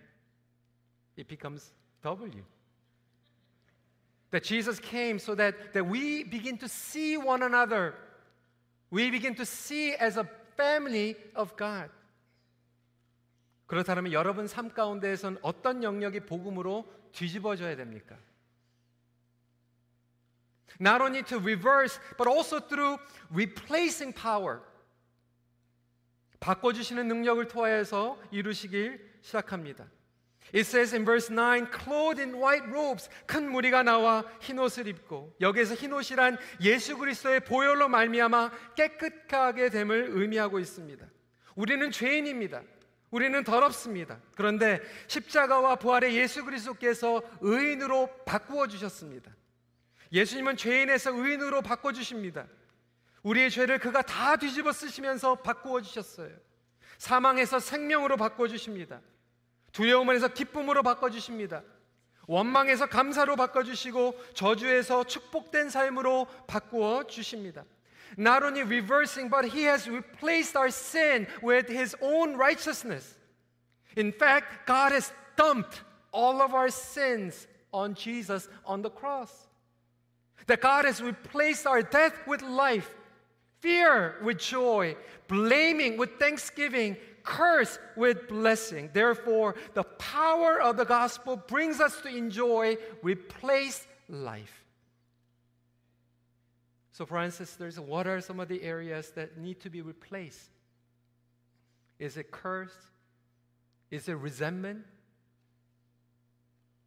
it 1.16 1.28
becomes 1.28 1.72
W. 2.04 2.44
That 4.32 4.44
Jesus 4.44 4.80
came 4.80 5.20
so 5.20 5.36
that, 5.36 5.74
that 5.74 5.86
we 5.86 6.24
begin 6.24 6.58
to 6.60 6.70
see 6.70 7.18
one 7.18 7.44
another. 7.44 7.96
We 8.92 9.10
begin 9.10 9.36
to 9.36 9.46
see 9.46 9.94
as 9.94 10.18
a 10.18 10.30
family 10.58 11.16
of 11.36 11.56
God. 11.56 11.92
그렇다면 13.68 14.14
여러분 14.14 14.48
삶 14.48 14.70
가운데에선 14.70 15.38
어떤 15.42 15.84
영역이 15.84 16.22
복음으로 16.22 16.86
뒤집어져야 17.12 17.76
됩니까? 17.76 18.18
Not 20.80 21.02
only 21.02 21.24
to 21.24 21.38
reverse, 21.38 22.00
but 22.18 22.30
also 22.30 22.60
through 22.60 23.02
replacing 23.32 24.14
power. 24.14 24.62
바꿔주시는 26.40 27.08
능력을 27.08 27.48
통하여서 27.48 28.18
이루시길 28.32 29.20
시작합니다. 29.22 29.86
It 30.54 30.66
says 30.66 30.96
in 30.96 31.04
verse 31.04 31.30
9, 31.30 31.68
clothed 31.72 32.22
in 32.22 32.36
white 32.36 32.66
robes, 32.70 33.10
큰 33.26 33.52
무리가 33.52 33.84
나와 33.84 34.24
흰 34.40 34.60
옷을 34.60 34.88
입고 34.88 35.36
여기에서 35.42 35.76
흰 35.76 35.92
옷이란 35.94 36.38
예수 36.62 36.98
그리스도의 36.98 37.42
보혈로 37.42 37.90
말미암아 37.90 38.52
깨끗하게 38.76 39.70
됨을 39.70 40.08
의미하고 40.12 40.60
있습니다. 40.60 41.06
우리는 41.56 41.92
죄인입니다. 41.92 42.62
우리는 43.10 43.44
더럽습니다. 43.44 44.20
그런데 44.36 44.82
십자가와 45.08 45.78
부활의 45.78 46.16
예수 46.16 46.44
그리스도께서 46.46 47.22
의인으로 47.42 48.10
바꾸어 48.26 48.68
주셨습니다. 48.68 49.32
예수님은 50.12 50.56
죄인에서 50.56 51.12
의인으로 51.14 51.62
바꿔 51.62 51.92
주십니다. 51.92 52.48
우리의 53.24 53.50
죄를 53.50 53.80
그가 53.80 54.02
다 54.02 54.38
뒤집어 54.38 54.72
쓰시면서 54.72 55.36
바꾸어 55.36 55.82
주셨어요. 55.82 56.32
사망에서 56.98 57.60
생명으로 57.60 58.18
바꿔 58.18 58.48
주십니다. 58.48 59.02
두려움에서 59.77 60.29
기쁨으로 60.29 60.83
바꿔주십니다. 60.83 61.63
원망에서 62.27 62.87
감사로 62.87 63.37
바꿔주시고 63.37 64.35
저주에서 64.35 65.05
축복된 65.05 65.71
삶으로 65.71 66.27
바꾸어 66.47 67.05
주십니다. 67.07 67.65
Not 68.19 68.45
only 68.45 68.63
reversing, 68.63 69.31
but 69.31 69.47
He 69.47 69.65
has 69.65 69.89
replaced 69.89 70.57
our 70.57 70.71
sin 70.71 71.27
with 71.43 71.69
His 71.69 71.97
own 72.03 72.37
righteousness. 72.37 73.17
In 73.97 74.13
fact, 74.13 74.67
God 74.67 74.93
has 74.93 75.13
dumped 75.37 75.83
all 76.13 76.43
of 76.43 76.55
our 76.55 76.71
sins 76.71 77.47
on 77.73 77.95
Jesus 77.95 78.49
on 78.65 78.83
the 78.83 78.91
cross. 78.91 79.49
That 80.47 80.61
God 80.61 80.85
has 80.85 81.01
replaced 81.01 81.67
our 81.67 81.83
death 81.83 82.15
with 82.27 82.43
life, 82.43 82.95
fear 83.61 84.17
with 84.23 84.39
joy, 84.39 84.97
blaming 85.29 85.97
with 85.97 86.19
thanksgiving, 86.19 86.97
curse 87.28 87.78
with 87.98 88.30
blessing. 88.30 88.90
Therefore, 88.94 89.56
the 89.74 89.84
power 89.84 90.62
of 90.62 90.78
the 90.78 90.86
gospel 90.86 91.36
brings 91.36 91.82
us 91.82 92.00
to 92.02 92.08
enjoy 92.08 92.78
replaced 93.04 93.86
life. 94.08 94.64
So, 96.94 97.06
for 97.06 97.22
instance, 97.22 97.58
what 97.78 98.08
are 98.08 98.22
some 98.22 98.40
of 98.40 98.48
the 98.48 98.64
areas 98.64 99.12
that 99.12 99.38
need 99.38 99.60
to 99.60 99.70
be 99.70 99.82
replaced? 99.82 100.50
Is 102.00 102.16
it 102.16 102.32
curse? 102.32 102.76
Is 103.92 104.08
it 104.08 104.14
resentment? 104.14 104.86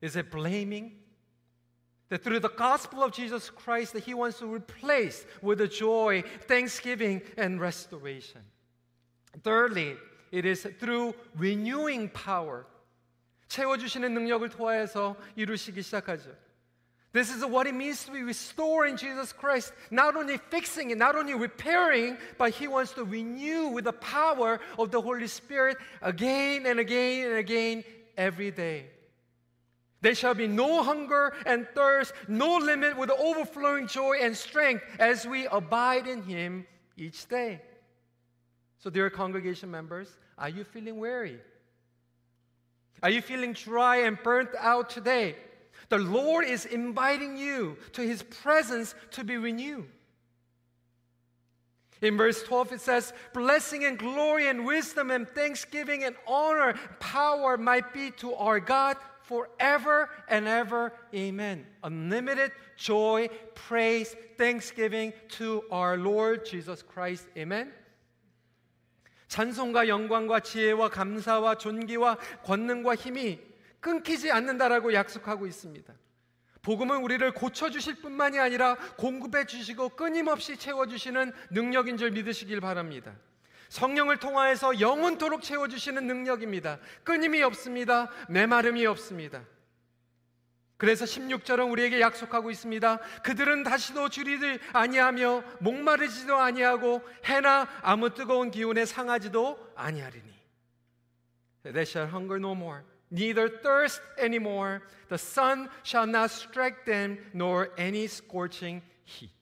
Is 0.00 0.16
it 0.16 0.30
blaming? 0.30 0.92
That 2.08 2.24
through 2.24 2.40
the 2.40 2.48
gospel 2.48 3.04
of 3.04 3.12
Jesus 3.12 3.50
Christ, 3.50 3.92
that 3.92 4.04
He 4.04 4.14
wants 4.14 4.38
to 4.38 4.52
replace 4.52 5.26
with 5.42 5.58
the 5.58 5.68
joy, 5.68 6.24
thanksgiving, 6.48 7.20
and 7.36 7.60
restoration. 7.60 8.40
Thirdly, 9.44 9.96
it 10.31 10.45
is 10.45 10.67
through 10.79 11.13
renewing 11.37 12.11
power. 12.11 12.65
채워주시는 13.47 14.13
능력을 14.13 14.49
통하여서 14.49 15.15
이루시기 15.35 15.81
시작하죠. 15.81 16.35
This 17.13 17.31
is 17.31 17.45
what 17.45 17.65
it 17.65 17.73
means 17.73 18.03
to 18.03 18.11
be 18.11 18.23
restored 18.23 18.89
in 18.89 18.97
Jesus 18.97 19.31
Christ. 19.31 19.71
Not 19.89 20.17
only 20.17 20.37
fixing 20.51 20.91
it, 20.91 20.97
not 20.97 21.15
only 21.15 21.33
repairing, 21.33 22.17
but 22.37 22.51
He 22.51 22.67
wants 22.67 22.91
to 22.95 23.05
renew 23.05 23.69
with 23.69 23.85
the 23.85 23.93
power 23.93 24.59
of 24.77 24.91
the 24.91 24.99
Holy 24.99 25.27
Spirit 25.27 25.77
again 26.01 26.65
and 26.65 26.77
again 26.77 27.29
and 27.29 27.37
again 27.37 27.83
every 28.17 28.51
day. 28.51 28.87
There 30.01 30.13
shall 30.13 30.33
be 30.33 30.45
no 30.45 30.83
hunger 30.83 31.33
and 31.45 31.65
thirst, 31.73 32.11
no 32.27 32.57
limit 32.57 32.97
with 32.97 33.09
overflowing 33.09 33.87
joy 33.87 34.17
and 34.21 34.35
strength 34.35 34.83
as 34.99 35.25
we 35.25 35.47
abide 35.47 36.07
in 36.07 36.21
Him 36.21 36.67
each 36.97 37.29
day. 37.29 37.61
So, 38.80 38.88
dear 38.90 39.10
congregation 39.10 39.70
members, 39.70 40.08
are 40.38 40.48
you 40.48 40.64
feeling 40.64 40.98
weary? 40.98 41.38
Are 43.02 43.10
you 43.10 43.20
feeling 43.20 43.52
dry 43.52 43.98
and 43.98 44.18
burnt 44.22 44.50
out 44.58 44.90
today? 44.90 45.36
The 45.90 45.98
Lord 45.98 46.44
is 46.46 46.64
inviting 46.64 47.36
you 47.36 47.76
to 47.92 48.02
His 48.02 48.22
presence 48.22 48.94
to 49.12 49.24
be 49.24 49.36
renewed. 49.36 49.88
In 52.00 52.16
verse 52.16 52.42
12, 52.42 52.72
it 52.72 52.80
says, 52.80 53.12
Blessing 53.34 53.84
and 53.84 53.98
glory 53.98 54.48
and 54.48 54.64
wisdom 54.64 55.10
and 55.10 55.28
thanksgiving 55.28 56.04
and 56.04 56.16
honor, 56.26 56.74
power 56.98 57.58
might 57.58 57.92
be 57.92 58.10
to 58.12 58.34
our 58.34 58.60
God 58.60 58.96
forever 59.22 60.08
and 60.28 60.48
ever. 60.48 60.94
Amen. 61.14 61.66
Unlimited 61.84 62.52
joy, 62.76 63.28
praise, 63.54 64.16
thanksgiving 64.38 65.12
to 65.30 65.64
our 65.70 65.98
Lord 65.98 66.46
Jesus 66.46 66.82
Christ. 66.82 67.26
Amen. 67.36 67.70
찬송과 69.30 69.86
영광과 69.86 70.40
지혜와 70.40 70.88
감사와 70.88 71.54
존귀와 71.54 72.16
권능과 72.42 72.96
힘이 72.96 73.38
끊기지 73.78 74.32
않는다라고 74.32 74.92
약속하고 74.92 75.46
있습니다. 75.46 75.94
복음은 76.62 76.96
우리를 76.96 77.32
고쳐주실 77.32 78.02
뿐만이 78.02 78.40
아니라 78.40 78.74
공급해 78.98 79.46
주시고 79.46 79.90
끊임없이 79.90 80.56
채워주시는 80.56 81.32
능력인 81.52 81.96
줄 81.96 82.10
믿으시길 82.10 82.60
바랍니다. 82.60 83.14
성령을 83.68 84.18
통하여서 84.18 84.80
영원토록 84.80 85.42
채워주시는 85.42 86.08
능력입니다. 86.08 86.80
끊임이 87.04 87.40
없습니다. 87.44 88.10
메마름이 88.28 88.84
없습니다. 88.86 89.44
그래서 90.80 91.04
16절은 91.04 91.70
우리에게 91.70 92.00
약속하고 92.00 92.50
있습니다. 92.50 92.96
그들은 93.22 93.64
다시도 93.64 94.08
줄이들 94.08 94.58
아니하며 94.72 95.44
목마르지도 95.60 96.34
아니하고 96.34 97.02
해나 97.26 97.68
아무 97.82 98.14
뜨거운 98.14 98.50
기운에 98.50 98.86
상하지도 98.86 99.72
아니하리니. 99.76 100.32
They 101.64 101.82
shall 101.82 102.10
hunger 102.10 102.38
no 102.38 102.52
more, 102.52 102.80
neither 103.12 103.60
thirst 103.60 104.00
anymore. 104.18 104.80
The 105.10 105.18
sun 105.18 105.68
shall 105.84 106.08
not 106.08 106.32
strike 106.32 106.86
them, 106.86 107.18
nor 107.34 107.74
any 107.78 108.04
scorching 108.04 108.82
heat. 109.04 109.34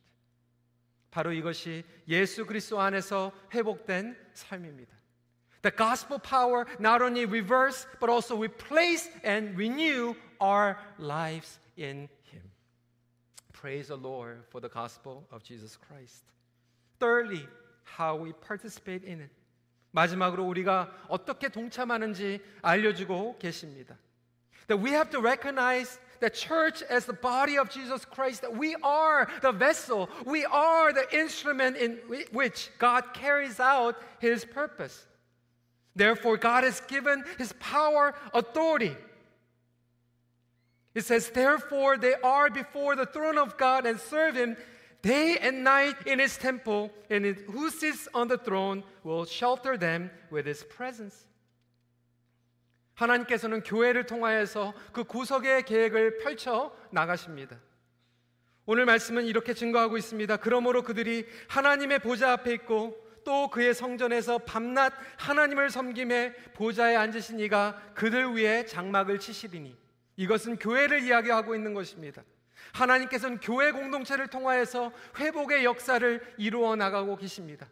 바로 1.13 1.33
이것이 1.33 1.85
예수 2.09 2.47
그리스도 2.47 2.81
안에서 2.81 3.31
회복된 3.55 4.17
삶입니다. 4.35 4.93
The 5.63 5.77
gospel 5.77 6.21
power 6.21 6.65
not 6.81 7.01
only 7.01 7.27
reverse 7.27 7.87
but 8.01 8.11
also 8.11 8.37
replace 8.37 9.09
and 9.25 9.57
renew 9.57 10.17
our 10.40 10.78
lives 10.98 11.60
in 11.78 12.10
Him. 12.32 12.42
Praise 13.52 13.88
the 13.88 13.96
Lord 13.96 14.44
for 14.50 14.60
the 14.60 14.70
gospel 14.70 15.24
of 15.32 15.44
Jesus 15.44 15.78
Christ. 15.78 16.24
Thirdly, 17.00 17.46
how 17.84 18.16
we 18.16 18.34
participate 18.34 19.04
in 19.04 19.22
it. 19.22 19.30
마지막으로 19.92 20.44
우리가 20.48 20.92
어떻게 21.08 21.50
동참하는지 21.50 22.42
알려주고 22.62 23.38
계십니다. 23.38 23.96
That 24.68 24.82
we 24.82 24.92
have 24.92 25.10
to 25.12 25.20
recognize 25.20 26.00
the 26.20 26.30
church 26.30 26.82
as 26.90 27.06
the 27.06 27.14
body 27.14 27.58
of 27.58 27.70
Jesus 27.70 28.06
Christ, 28.06 28.42
that 28.42 28.56
we 28.56 28.76
are 28.82 29.28
the 29.42 29.52
vessel, 29.52 30.10
we 30.26 30.46
are 30.46 30.94
the 30.94 31.06
instrument 31.16 31.78
in 31.78 32.00
which 32.32 32.72
God 32.80 33.14
carries 33.14 33.60
out 33.60 33.96
His 34.20 34.46
purpose. 34.46 35.06
Therefore, 35.96 36.38
God 36.38 36.64
has 36.64 36.82
given 36.88 37.24
His 37.38 37.54
power, 37.60 38.16
authority 38.34 38.96
it 40.95 41.05
says, 41.05 41.31
Therefore, 41.31 41.97
they 41.97 42.15
are 42.23 42.51
before 42.51 42.97
the 42.97 43.07
throne 43.07 43.39
of 43.39 43.57
God 43.57 43.87
and 43.87 44.01
serve 44.01 44.37
Him. 44.37 44.57
day 45.03 45.39
and 45.41 45.63
night 45.63 45.97
in 46.07 46.19
his 46.19 46.37
temple, 46.37 46.91
and 47.11 47.25
who 47.47 47.71
sits 47.71 48.09
on 48.15 48.29
the 48.29 48.39
throne 48.39 48.83
will 49.05 49.25
shelter 49.25 49.77
them 49.79 50.11
with 50.31 50.47
his 50.47 50.67
presence. 50.69 51.27
하나님께서는 52.95 53.63
교회를 53.63 54.07
통하여서 54.07 54.75
그 54.93 55.05
구속의 55.05 55.65
계획을 55.65 56.19
펼쳐 56.19 56.75
나가십니다. 56.91 57.61
오늘 58.67 58.87
말씀은 58.87 59.25
이렇게 59.25 59.55
증거하고 59.55 59.97
있습니다. 59.97 60.37
그러므로 60.39 60.83
그들이 60.83 61.27
하나님의 61.49 62.01
보좌 62.01 62.33
앞에 62.33 62.53
있고 62.55 62.99
또 63.25 63.49
그의 63.49 63.73
성전에서 63.73 64.39
밤낮 64.39 64.93
하나님을 65.17 65.71
섬김에 65.71 66.33
보좌에 66.55 66.97
앉으신 66.97 67.39
이가 67.39 67.81
그들 67.95 68.35
위에 68.35 68.67
장막을 68.67 69.21
치시리니 69.21 69.77
이것은 70.19 70.59
교회를 70.59 71.05
이야기하고 71.05 71.55
있는 71.55 71.73
것입니다. 71.75 72.23
하나님께서는 72.73 73.39
교회 73.39 73.71
공동체를 73.71 74.27
통하여서 74.27 74.93
회복의 75.17 75.65
역사를 75.65 76.35
이루어 76.37 76.75
나가고 76.77 77.17
계십니다. 77.17 77.69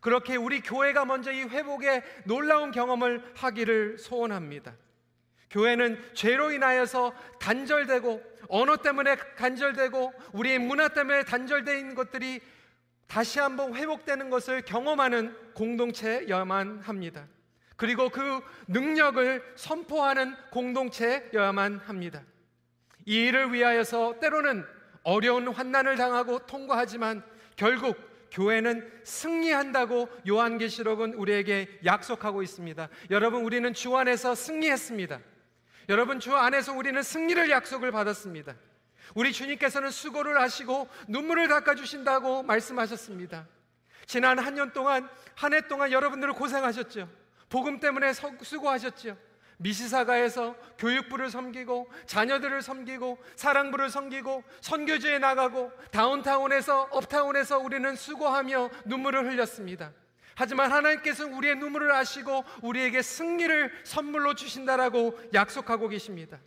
그렇게 0.00 0.36
우리 0.36 0.60
교회가 0.60 1.04
먼저 1.04 1.32
이 1.32 1.42
회복의 1.42 2.04
놀라운 2.24 2.70
경험을 2.70 3.32
하기를 3.34 3.98
소원합니다. 3.98 4.74
교회는 5.50 6.00
죄로 6.14 6.52
인하여서 6.52 7.12
단절되고 7.40 8.22
언어 8.48 8.76
때문에 8.76 9.16
단절되고 9.36 10.12
우리의 10.34 10.60
문화 10.60 10.88
때문에 10.88 11.24
있는 11.78 11.96
것들이 11.96 12.40
다시 13.08 13.40
한번 13.40 13.74
회복되는 13.74 14.30
것을 14.30 14.62
경험하는 14.62 15.34
공동체여야만 15.54 16.80
합니다. 16.80 17.26
그리고 17.78 18.08
그 18.10 18.40
능력을 18.66 19.54
선포하는 19.54 20.34
공동체여야만 20.50 21.78
합니다. 21.86 22.22
이 23.06 23.14
일을 23.26 23.52
위하여서 23.52 24.18
때로는 24.20 24.66
어려운 25.04 25.46
환난을 25.48 25.96
당하고 25.96 26.40
통과하지만 26.40 27.22
결국 27.54 27.96
교회는 28.32 29.00
승리한다고 29.04 30.08
요한계시록은 30.28 31.14
우리에게 31.14 31.78
약속하고 31.84 32.42
있습니다. 32.42 32.88
여러분, 33.10 33.42
우리는 33.44 33.72
주 33.72 33.96
안에서 33.96 34.34
승리했습니다. 34.34 35.20
여러분, 35.88 36.18
주 36.18 36.36
안에서 36.36 36.74
우리는 36.74 37.00
승리를 37.00 37.48
약속을 37.48 37.92
받았습니다. 37.92 38.56
우리 39.14 39.32
주님께서는 39.32 39.90
수고를 39.90 40.40
하시고 40.40 40.88
눈물을 41.06 41.46
닦아주신다고 41.48 42.42
말씀하셨습니다. 42.42 43.46
지난 44.04 44.38
한 44.40 44.54
년 44.56 44.72
동안, 44.72 45.08
한 45.36 45.54
해 45.54 45.60
동안 45.68 45.92
여러분들은 45.92 46.34
고생하셨죠. 46.34 47.08
복음 47.48 47.80
때문에 47.80 48.12
수고하셨죠. 48.12 49.16
미시사가에서 49.58 50.54
교육부를 50.78 51.30
섬기고 51.30 51.90
자녀들을 52.06 52.62
섬기고 52.62 53.18
사랑부를 53.36 53.90
섬기고 53.90 54.44
선교지에 54.60 55.18
나가고 55.18 55.72
다운타운에서 55.90 56.88
업타운에서 56.92 57.58
우리는 57.58 57.96
수고하며 57.96 58.70
눈물을 58.84 59.26
흘렸습니다. 59.26 59.92
하지만 60.36 60.70
하나님께서 60.70 61.26
우리의 61.26 61.56
눈물을 61.56 61.90
아시고 61.90 62.44
우리에게 62.62 63.02
승리를 63.02 63.72
선물로 63.82 64.34
주신다라고 64.34 65.18
약속하고 65.34 65.88
계십니다. 65.88 66.38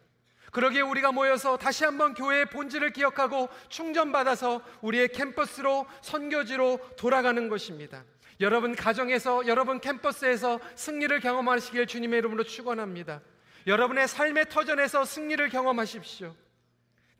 그러기에 0.51 0.81
우리가 0.81 1.11
모여서 1.11 1.57
다시 1.57 1.83
한번 1.83 2.13
교회의 2.13 2.45
본질을 2.49 2.93
기억하고 2.93 3.49
충전받아서 3.67 4.61
우리의 4.81 5.09
캠퍼스로 5.09 5.85
선교지로 6.01 6.79
돌아가는 6.97 7.49
것입니다. 7.49 8.03
여러분 8.40 8.74
가정에서 8.74 9.46
여러분 9.46 9.80
캠퍼스에서 9.80 10.60
승리를 10.74 11.18
경험하시길 11.20 11.86
주님의 11.86 12.18
이름으로 12.18 12.44
축원합니다. 12.44 13.20
여러분의 13.66 14.06
삶의 14.08 14.48
터전에서 14.48 15.04
승리를 15.04 15.48
경험하십시오. 15.48 16.34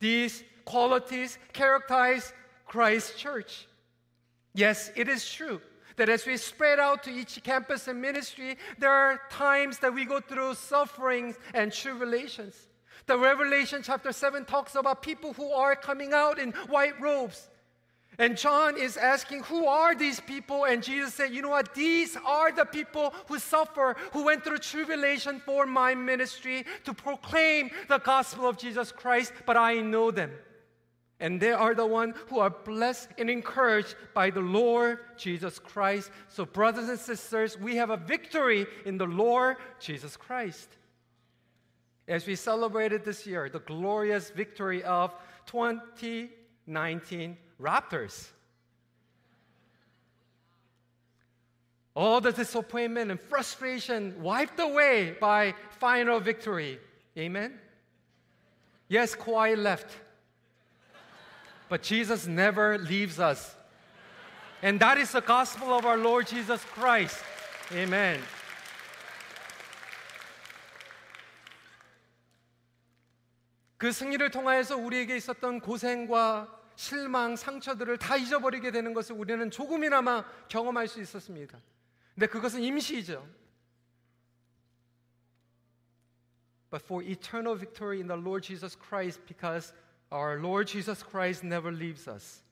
These 0.01 0.45
qualities 0.65 1.39
characterize 1.55 2.33
Christ 2.71 3.17
Church. 3.17 3.67
Yes, 4.55 4.93
it 4.97 5.11
is 5.11 5.25
true 5.25 5.61
that 5.97 6.09
as 6.09 6.27
we 6.27 6.37
spread 6.37 6.79
out 6.79 7.03
to 7.05 7.11
each 7.11 7.43
campus 7.43 7.89
and 7.89 8.01
ministry, 8.01 8.57
there 8.79 8.93
are 8.93 9.21
times 9.31 9.79
that 9.79 9.93
we 9.93 10.05
go 10.05 10.21
through 10.21 10.55
sufferings 10.55 11.37
and 11.55 11.73
tribulations. 11.73 12.69
The 13.07 13.17
Revelation 13.17 13.83
chapter 13.83 14.13
7 14.13 14.45
talks 14.45 14.75
about 14.75 15.03
people 15.03 15.33
who 15.33 15.51
are 15.53 15.75
coming 15.75 16.13
out 16.13 16.39
in 16.39 16.53
white 16.69 17.01
robes. 17.01 17.49
and 18.22 18.38
John 18.38 18.78
is 18.78 18.98
asking, 18.98 19.42
Who 19.46 19.66
are 19.66 19.96
these 19.96 20.20
people? 20.20 20.66
And 20.66 20.84
Jesus 20.84 21.16
said, 21.16 21.34
You 21.34 21.42
know 21.42 21.50
what? 21.50 21.74
These 21.74 22.16
are 22.24 22.52
the 22.52 22.66
people 22.66 23.16
who 23.28 23.40
suffer, 23.40 23.96
who 24.14 24.26
went 24.26 24.44
through 24.44 24.60
tribulation 24.60 25.42
for 25.44 25.66
my 25.66 25.96
ministry 25.96 26.68
to 26.84 26.94
proclaim 26.94 27.72
the 27.90 27.98
gospel 27.98 28.48
of 28.48 28.60
Jesus 28.60 28.92
Christ, 28.92 29.34
but 29.48 29.58
I 29.58 29.82
know 29.82 30.12
them. 30.12 30.30
And 31.20 31.42
they 31.42 31.52
are 31.52 31.74
the 31.74 31.88
ones 31.88 32.14
who 32.28 32.38
are 32.38 32.52
blessed 32.52 33.10
and 33.18 33.28
encouraged 33.28 33.96
by 34.14 34.30
the 34.30 34.40
Lord 34.40 35.00
Jesus 35.18 35.58
Christ. 35.58 36.12
So, 36.28 36.46
brothers 36.46 36.90
and 36.90 37.00
sisters, 37.00 37.58
we 37.58 37.76
have 37.78 37.90
a 37.90 37.98
victory 37.98 38.68
in 38.86 39.00
the 39.00 39.08
Lord 39.08 39.58
Jesus 39.80 40.16
Christ. 40.16 40.70
As 42.08 42.28
we 42.28 42.36
celebrated 42.36 43.04
this 43.04 43.26
year, 43.26 43.50
the 43.50 43.62
glorious 43.62 44.30
victory 44.30 44.84
of 44.84 45.16
2019 45.48 47.38
Raptors. 47.61 48.29
All 51.95 52.21
the 52.21 52.33
disappointment 52.33 53.11
and 53.11 53.19
frustration 53.19 54.15
wiped 54.23 54.61
away 54.61 55.17
by 55.19 55.55
final 55.81 56.21
victory. 56.21 56.79
Amen? 57.17 57.59
Yes, 58.89 59.15
Kawhi 59.15 59.57
left. 59.57 59.97
But 61.69 61.83
Jesus 61.83 62.27
never 62.27 62.79
leaves 62.79 63.19
us. 63.19 63.57
And 64.63 64.79
that 64.81 64.99
is 64.99 65.13
the 65.13 65.21
gospel 65.21 65.73
of 65.73 65.87
our 65.87 65.97
Lord 65.97 66.27
Jesus 66.27 66.63
Christ. 66.65 67.19
Amen. 67.73 68.21
그 73.79 73.93
승리를 73.93 74.31
통하여서 74.31 74.77
우리에게 74.77 75.17
있었던 75.17 75.61
고생과 75.61 76.49
실망, 76.77 77.37
상처들을 77.37 77.99
다 77.99 78.17
잊어버리게 78.17 78.71
되는 78.71 78.93
것을 78.93 79.17
우리는 79.17 79.51
조금이나마 79.51 80.25
경험할 80.49 80.89
수 80.89 81.01
있었습니다. 81.01 81.59
근데 82.15 82.27
그것은 82.27 82.61
임시이죠. 82.63 83.27
But 86.71 86.85
for 86.85 87.03
eternal 87.03 87.57
victory 87.57 88.01
in 88.01 88.09
the 88.09 88.17
Lord 88.17 88.43
Jesus 88.43 88.77
Christ, 88.77 89.21
because 89.27 89.73
our 90.11 90.39
Lord 90.39 90.67
Jesus 90.67 91.03
Christ 91.03 91.45
never 91.45 91.73
leaves 91.73 92.09
us. 92.09 92.43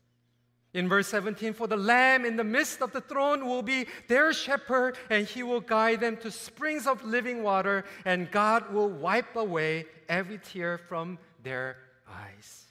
In 0.73 0.89
verse 0.89 1.09
17, 1.09 1.53
for 1.53 1.69
the 1.69 1.77
Lamb 1.77 2.25
in 2.25 2.37
the 2.37 2.45
midst 2.45 2.83
of 2.83 2.93
the 2.93 3.01
throne 3.01 3.47
will 3.47 3.63
be 3.63 3.87
their 4.09 4.33
shepherd, 4.33 4.99
and 5.09 5.27
he 5.27 5.43
will 5.43 5.61
guide 5.61 6.01
them 6.01 6.17
to 6.19 6.31
springs 6.31 6.87
of 6.87 7.05
living 7.05 7.43
water, 7.43 7.85
and 8.05 8.31
God 8.31 8.73
will 8.73 8.89
wipe 8.89 9.37
away 9.37 9.87
every 10.09 10.39
tear 10.39 10.79
from 10.79 11.19
their 11.43 11.77
eyes. 12.09 12.65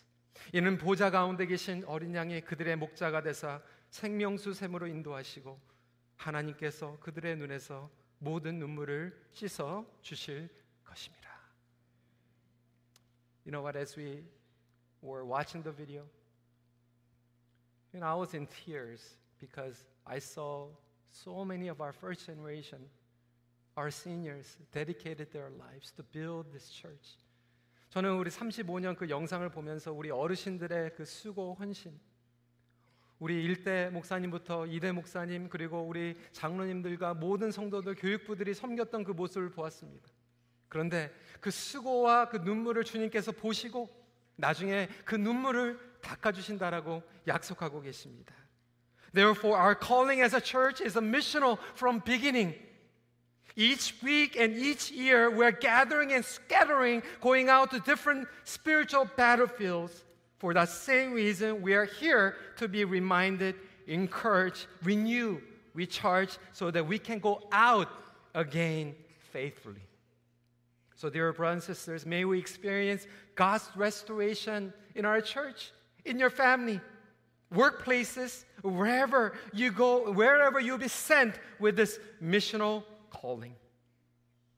이는 0.54 0.78
보좌 0.78 1.10
가운데 1.10 1.46
계신 1.46 1.84
어린 1.86 2.13
양이 2.16 2.42
그들의 2.42 2.76
목자가 2.76 3.22
되사 3.22 3.62
생명수 3.89 4.54
샘으로 4.54 4.88
인도하시고 4.88 5.60
하나님께서 6.18 7.00
그들의 7.00 7.38
눈에서 7.38 7.89
모든 8.20 8.60
눈물을 8.60 9.28
씻어 9.32 9.86
주실 10.02 10.50
것입니다. 10.84 11.30
You 13.46 13.52
know 13.52 13.62
what 13.62 13.78
as 13.78 14.00
we 14.00 14.24
were 15.04 15.26
watching 15.26 15.63
the 15.63 15.76
video 15.76 16.08
and 17.94 18.06
I 18.06 18.16
was 18.16 18.36
in 18.36 18.48
tears 18.48 19.18
because 19.39 19.86
I 20.06 20.18
saw 20.18 20.70
so 21.12 21.44
many 21.44 21.70
of 21.70 21.82
our 21.82 21.94
first 21.94 22.26
generation 22.26 22.89
our 23.76 23.92
seniors 23.92 24.58
dedicated 24.72 25.32
their 25.32 25.50
lives 25.50 25.92
to 25.98 26.04
build 26.04 26.52
this 26.54 26.70
church. 26.70 27.18
저는 27.90 28.16
우리 28.16 28.31
35년 28.31 28.96
그 28.96 29.09
영상을 29.09 29.48
보면서 29.48 29.92
우리 29.92 30.11
어르신들의 30.11 30.94
그 30.94 31.05
수고 31.05 31.55
헌신 31.55 31.98
우리 33.18 33.48
1대 33.48 33.90
목사님부터 33.90 34.64
2대 34.64 34.92
목사님 34.92 35.48
그리고 35.48 35.83
우리 35.83 36.14
장로님들과 36.33 37.14
모든 37.14 37.51
성도들 37.51 37.94
교육부들이 37.94 38.55
섬겼던 38.55 39.05
그 39.05 39.12
모습을 39.12 39.51
보았습니다. 39.51 40.07
그런데 40.68 41.11
그 41.40 41.51
수고와 41.51 42.29
그 42.29 42.37
눈물을 42.37 42.85
주님께서 42.85 43.33
보시고 43.33 43.88
나중에 44.37 44.88
그 45.05 45.14
눈물을 45.14 45.79
닦아 46.03 46.31
주신다라고 46.31 47.03
약속하고 47.27 47.81
계십니다. 47.81 48.35
Therefore 49.14 49.59
our 49.59 49.74
calling 49.74 50.22
as 50.22 50.37
a 50.37 50.40
church 50.40 50.85
is 50.85 50.96
a 50.98 51.05
missional 51.05 51.57
from 51.72 52.01
beginning. 52.05 52.68
Each 53.57 53.95
week 54.03 54.37
and 54.37 54.55
each 54.55 54.91
year, 54.91 55.31
we're 55.31 55.51
gathering 55.51 56.13
and 56.13 56.25
scattering, 56.25 57.03
going 57.21 57.49
out 57.49 57.71
to 57.73 57.81
different 57.81 58.29
spiritual 58.45 59.09
battlefields. 59.17 60.05
For 60.39 60.55
that 60.55 60.69
same 60.69 61.13
reason, 61.13 61.63
we 61.63 61.75
are 61.75 61.85
here 61.85 62.37
to 62.59 62.69
be 62.69 62.85
reminded, 62.85 63.57
encouraged, 63.87 64.67
renew, 64.85 65.41
recharge, 65.75 66.39
so 66.53 66.71
that 66.71 66.87
we 66.87 66.99
can 66.99 67.19
go 67.19 67.43
out 67.51 67.89
again 68.35 68.95
faithfully. 69.33 69.83
So, 70.95 71.09
dear 71.09 71.33
brothers 71.33 71.69
and 71.69 71.77
sisters, 71.77 72.07
may 72.07 72.25
we 72.25 72.39
experience 72.39 73.07
God's 73.35 73.69
restoration 73.77 74.73
in 74.95 75.05
our 75.05 75.21
church, 75.21 75.73
in 76.05 76.19
your 76.19 76.31
family, 76.31 76.81
workplaces, 77.55 78.45
wherever 78.63 79.35
you 79.53 79.71
go, 79.71 80.11
wherever 80.13 80.61
you'll 80.61 80.79
be 80.79 80.89
sent 80.89 81.35
with 81.61 81.77
this 81.77 81.99
missional 82.23 82.83
calling. 83.11 83.55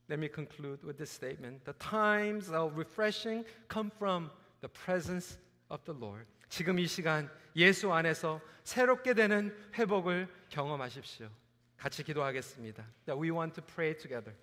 Let 0.08 0.18
me 0.18 0.28
conclude 0.28 0.82
with 0.82 0.98
this 0.98 1.10
statement. 1.10 1.64
The 1.64 1.74
times 1.74 2.50
of 2.50 2.76
refreshing 2.76 3.44
come 3.68 3.90
from 3.96 4.30
the 4.60 4.68
presence 4.68 5.38
of 5.70 5.84
the 5.84 5.96
Lord. 5.98 6.26
지금 6.48 6.78
이 6.78 6.86
시간 6.86 7.30
예수 7.54 7.92
안에서 7.92 8.40
새롭게 8.64 9.14
되는 9.14 9.56
회복을 9.74 10.28
경험하십시오. 10.48 11.30
같이 11.76 12.02
기도하겠습니다. 12.02 12.84
We 13.08 13.30
want 13.30 13.54
to 13.54 13.64
pray 13.64 13.96
together. 13.96 14.36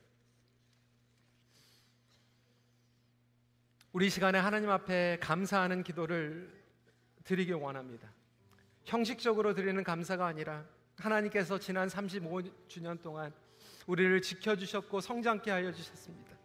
우리 3.92 4.10
시간에 4.10 4.38
하나님 4.38 4.70
앞에 4.70 5.18
감사하는 5.22 5.84
기도를 5.84 6.54
드리길 7.24 7.56
원합니다. 7.56 8.12
형식적으로 8.86 9.54
드리는 9.54 9.84
감사가 9.84 10.26
아니라 10.26 10.66
하나님께서 10.98 11.60
지난 11.60 11.90
35주년 11.90 13.02
동안 13.02 13.34
우리를 13.88 14.22
지켜주셨고 14.22 15.02
성장케 15.02 15.50
하여 15.50 15.72
주셨습니다. 15.72 16.38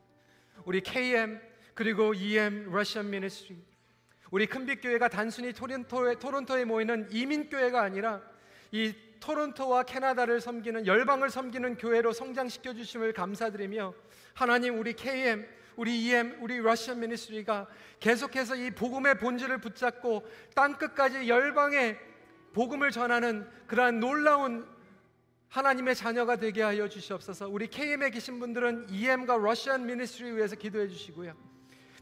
우리 0.64 0.80
KM 0.80 1.40
그리고 1.74 2.14
EM 2.14 2.70
러시안 2.70 3.10
미니스트리 3.10 3.62
우리 4.30 4.46
큰빛 4.46 4.80
교회가 4.80 5.08
단순히 5.08 5.52
토론토에, 5.52 6.14
토론토에 6.14 6.64
모이는 6.64 7.08
이민 7.10 7.50
교회가 7.50 7.82
아니라 7.82 8.22
이 8.70 8.94
토론토와 9.20 9.82
캐나다를 9.82 10.40
섬기는 10.40 10.86
열방을 10.86 11.30
섬기는 11.30 11.76
교회로 11.76 12.12
성장시켜 12.12 12.74
주심을 12.74 13.12
감사드리며 13.12 13.92
하나님 14.34 14.78
우리 14.78 14.94
KM 14.94 15.46
우리 15.76 16.04
EM 16.04 16.38
우리 16.40 16.58
러시안 16.58 17.00
미니스트리가 17.00 17.66
계속해서 18.00 18.56
이 18.56 18.70
복음의 18.70 19.18
본질을 19.18 19.58
붙잡고 19.58 20.26
땅 20.54 20.78
끝까지 20.78 21.28
열방에 21.28 21.98
복음을 22.52 22.90
전하는 22.90 23.48
그러한 23.66 24.00
놀라운 24.00 24.66
하나님의 25.51 25.95
자녀가 25.95 26.35
되게 26.35 26.61
하여 26.61 26.87
주시옵소서. 26.87 27.47
우리 27.47 27.67
KM에 27.67 28.09
계신 28.09 28.39
분들은 28.39 28.87
EM과 28.89 29.37
러시안 29.37 29.85
미니스트리 29.85 30.35
위해서 30.35 30.55
기도해 30.55 30.87
주시고요. 30.87 31.33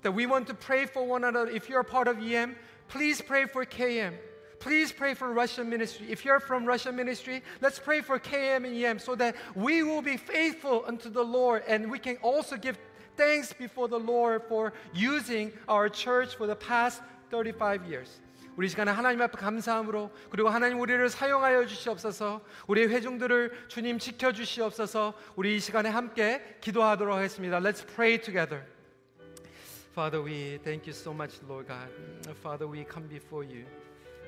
That 0.02 0.16
we 0.16 0.26
want 0.26 0.48
to 0.48 0.56
pray 0.56 0.84
for 0.84 1.08
one 1.08 1.24
another. 1.24 1.50
If 1.50 1.70
you're 1.70 1.84
part 1.84 2.10
of 2.10 2.20
EM, 2.20 2.56
please 2.88 3.24
pray 3.24 3.44
for 3.44 3.66
KM. 3.66 4.18
Please 4.60 4.92
pray 4.92 5.14
for 5.14 5.32
Russian 5.32 5.70
ministry. 5.70 6.08
If 6.10 6.26
you're 6.26 6.40
from 6.40 6.66
Russian 6.66 6.96
ministry, 6.96 7.44
let's 7.62 7.80
pray 7.80 8.02
for 8.02 8.20
KM 8.20 8.66
and 8.66 8.76
EM 8.76 9.00
so 9.00 9.16
that 9.16 9.36
we 9.54 9.84
will 9.84 10.02
be 10.02 10.18
faithful 10.18 10.84
unto 10.88 11.10
the 11.10 11.24
Lord 11.24 11.64
and 11.68 11.92
we 11.92 12.00
can 12.00 12.18
also 12.18 12.58
give 12.58 12.78
thanks 13.16 13.54
before 13.54 13.88
the 13.88 14.00
Lord 14.00 14.44
for 14.48 14.74
using 14.94 15.52
our 15.68 15.88
church 15.90 16.36
for 16.36 16.48
the 16.48 16.56
past 16.56 17.02
35 17.32 17.86
years. 17.86 18.20
우리 18.56 18.70
시간에 18.70 18.92
하나님 18.92 19.22
앞에 19.22 19.38
감사함으로 19.38 20.12
그리고 20.30 20.50
하나님 20.50 20.80
우리를 20.80 21.10
사용하여 21.10 21.66
주시옵소서 21.66 22.42
우리 22.68 22.86
회중들을 22.86 23.68
주님 23.68 24.00
지켜 24.00 24.32
주시옵소서 24.32 25.14
우리 25.36 25.58
이 25.58 25.60
시간에 25.60 25.90
함께 25.90 26.58
기도하도록 26.62 27.16
하겠습니다. 27.16 27.60
Let's 27.60 27.86
pray 27.86 28.18
together. 28.20 28.64
Father, 29.92 30.22
we 30.22 30.60
thank 30.64 30.88
you 30.88 30.94
so 30.94 31.14
much, 31.14 31.40
Lord 31.48 31.68
God. 31.68 31.90
Father, 32.42 32.68
we 32.68 32.84
come 32.84 33.08
before 33.08 33.46
you 33.46 33.66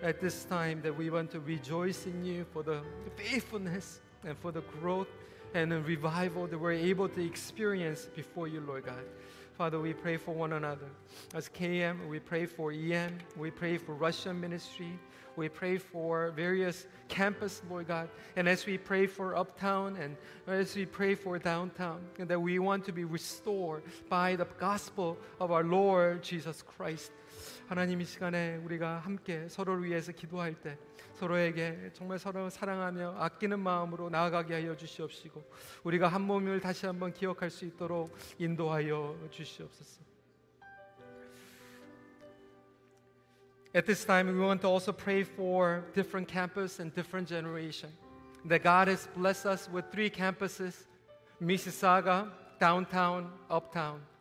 at 0.02 0.20
this 0.20 0.46
time 0.46 0.82
that 0.82 0.96
we 0.96 1.10
want 1.10 1.30
to 1.32 1.40
rejoice 1.40 2.06
in 2.06 2.24
you 2.24 2.46
for 2.54 2.64
the 2.64 2.82
faithfulness 3.16 4.00
and 4.24 4.38
for 4.38 4.52
the 4.52 4.64
growth 4.80 5.10
and 5.54 5.72
the 5.72 5.82
revival 5.82 6.48
that 6.48 6.58
we're 6.58 6.72
able 6.72 7.10
to 7.10 7.26
experience 7.26 8.08
before 8.16 8.48
you, 8.48 8.62
Lord 8.62 8.86
God. 8.86 9.04
Father, 9.57 9.79
we 9.79 9.93
pray 9.93 10.17
for 10.17 10.33
one 10.33 10.55
another. 10.55 10.89
As 11.35 11.49
KM, 11.49 12.09
we 12.09 12.19
pray 12.19 12.47
for 12.47 12.73
EM, 12.73 13.19
we 13.37 13.51
pray 13.51 13.77
for 13.77 13.95
Russian 13.95 14.41
ministry, 14.41 14.99
we 15.37 15.49
pray 15.49 15.77
for 15.77 16.31
various 16.31 16.87
campus, 17.09 17.63
Lord 17.71 17.89
God. 17.89 18.09
And 18.37 18.49
as 18.49 18.65
we 18.65 18.79
pray 18.79 19.07
for 19.07 19.37
uptown 19.37 19.97
and 19.97 20.17
as 20.47 20.75
we 20.75 20.87
pray 20.87 21.15
for 21.15 21.39
downtown, 21.39 22.01
and 22.19 22.29
that 22.29 22.41
we 22.41 22.59
want 22.59 22.85
to 22.87 22.93
be 22.93 23.05
restored 23.05 23.83
by 24.09 24.37
the 24.37 24.47
gospel 24.59 25.19
of 25.39 25.53
our 25.53 25.65
Lord 25.65 26.23
Jesus 26.23 26.63
Christ. 26.63 27.13
하나님 27.73 28.03
이 28.03 28.05
시간에 28.05 28.57
우리가 28.57 28.99
함께 28.99 29.49
서로를 29.49 29.85
위해서 29.85 30.13
기도할 30.13 30.53
때 30.53 30.77
서로에게 31.15 31.93
정말 31.95 32.19
서로 32.19 32.51
사랑하며 32.51 33.15
아끼는 33.19 33.61
마음으로 33.61 34.11
나아가게 34.11 34.53
하여 34.53 34.77
주시옵시고 34.77 35.43
우리가 35.83 36.09
한 36.09 36.21
몸을 36.21 36.61
다시 36.61 36.85
한번 36.85 37.15
기억할 37.15 37.49
수 37.49 37.65
있도록 37.65 38.15
인도하여 38.37 39.17
주시옵소서. 39.31 40.03
At 43.75 43.87
this 43.87 44.05
time, 44.05 44.29
we 44.29 44.39
want 44.39 44.61
to 44.61 44.69
also 44.69 44.93
pray 44.93 45.23
for 45.23 45.83
different 45.95 46.31
campus 46.31 46.79
and 46.79 46.95
different 46.95 47.27
generation. 47.27 47.91
That 48.47 48.63
God 48.63 48.91
has 48.91 49.09
blessed 49.15 49.47
us 49.47 49.71
with 49.73 49.91
three 49.91 50.11
campuses: 50.11 50.85
Mississauga, 51.41 52.29
downtown, 52.61 53.33
uptown. 53.49 54.12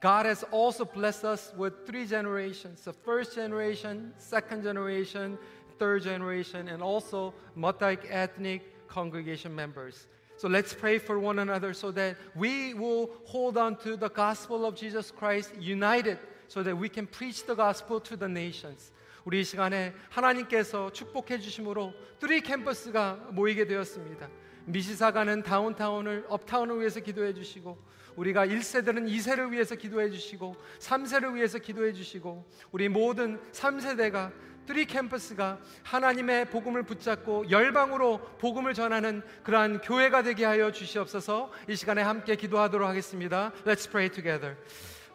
God 0.00 0.26
has 0.26 0.44
also 0.50 0.84
blessed 0.84 1.24
us 1.24 1.52
with 1.56 1.86
three 1.86 2.06
generations: 2.06 2.82
the 2.82 2.92
first 2.92 3.34
generation, 3.34 4.12
second 4.18 4.64
generation, 4.64 5.38
third 5.78 6.02
generation, 6.02 6.68
and 6.68 6.82
also 6.82 7.32
multi-ethnic 7.54 8.88
congregation 8.88 9.54
members. 9.54 10.06
So 10.36 10.48
let's 10.48 10.74
pray 10.74 10.98
for 10.98 11.18
one 11.20 11.38
another 11.38 11.72
so 11.72 11.92
that 11.92 12.16
we 12.34 12.74
will 12.74 13.10
hold 13.26 13.56
on 13.56 13.76
to 13.84 13.96
the 13.96 14.08
gospel 14.08 14.66
of 14.66 14.74
Jesus 14.74 15.12
Christ 15.12 15.52
united 15.60 16.18
so 16.48 16.62
that 16.64 16.76
we 16.76 16.88
can 16.88 17.06
preach 17.06 17.46
the 17.46 17.54
gospel 17.54 18.00
to 18.00 18.16
the 18.16 18.28
nations. 18.28 18.92
우리 19.24 19.40
이 19.40 19.44
시간에 19.44 19.94
하나님께서 20.10 20.90
축복해 20.90 21.38
주심으로 21.38 21.92
뚜리 22.18 22.40
캠퍼스가 22.40 23.28
모이게 23.30 23.66
되었습니다. 23.66 24.28
미시사가는 24.67 25.43
다운타운을 25.43 26.25
업타운을 26.27 26.79
위해서 26.79 26.99
기도해 26.99 27.33
주시고 27.33 27.77
우리가 28.17 28.45
1세들은 28.47 29.07
2세를 29.09 29.51
위해서 29.51 29.75
기도해 29.75 30.09
주시고 30.09 30.55
3세를 30.79 31.35
위해서 31.35 31.59
기도해 31.59 31.93
주시고 31.93 32.45
우리 32.71 32.89
모든 32.89 33.39
3세대가 33.51 34.31
뚜리 34.65 34.85
캠퍼스가 34.85 35.59
하나님의 35.83 36.49
복음을 36.49 36.83
붙잡고 36.83 37.49
열방으로 37.49 38.19
복음을 38.39 38.73
전하는 38.73 39.21
그러한 39.43 39.79
교회가 39.79 40.23
되게 40.23 40.43
하여 40.43 40.71
주시옵소서 40.71 41.51
이 41.69 41.75
시간에 41.75 42.01
함께 42.01 42.35
기도하도록 42.35 42.87
하겠습니다. 42.87 43.53
Let's 43.65 43.89
pray 43.89 44.09
together. 44.09 44.57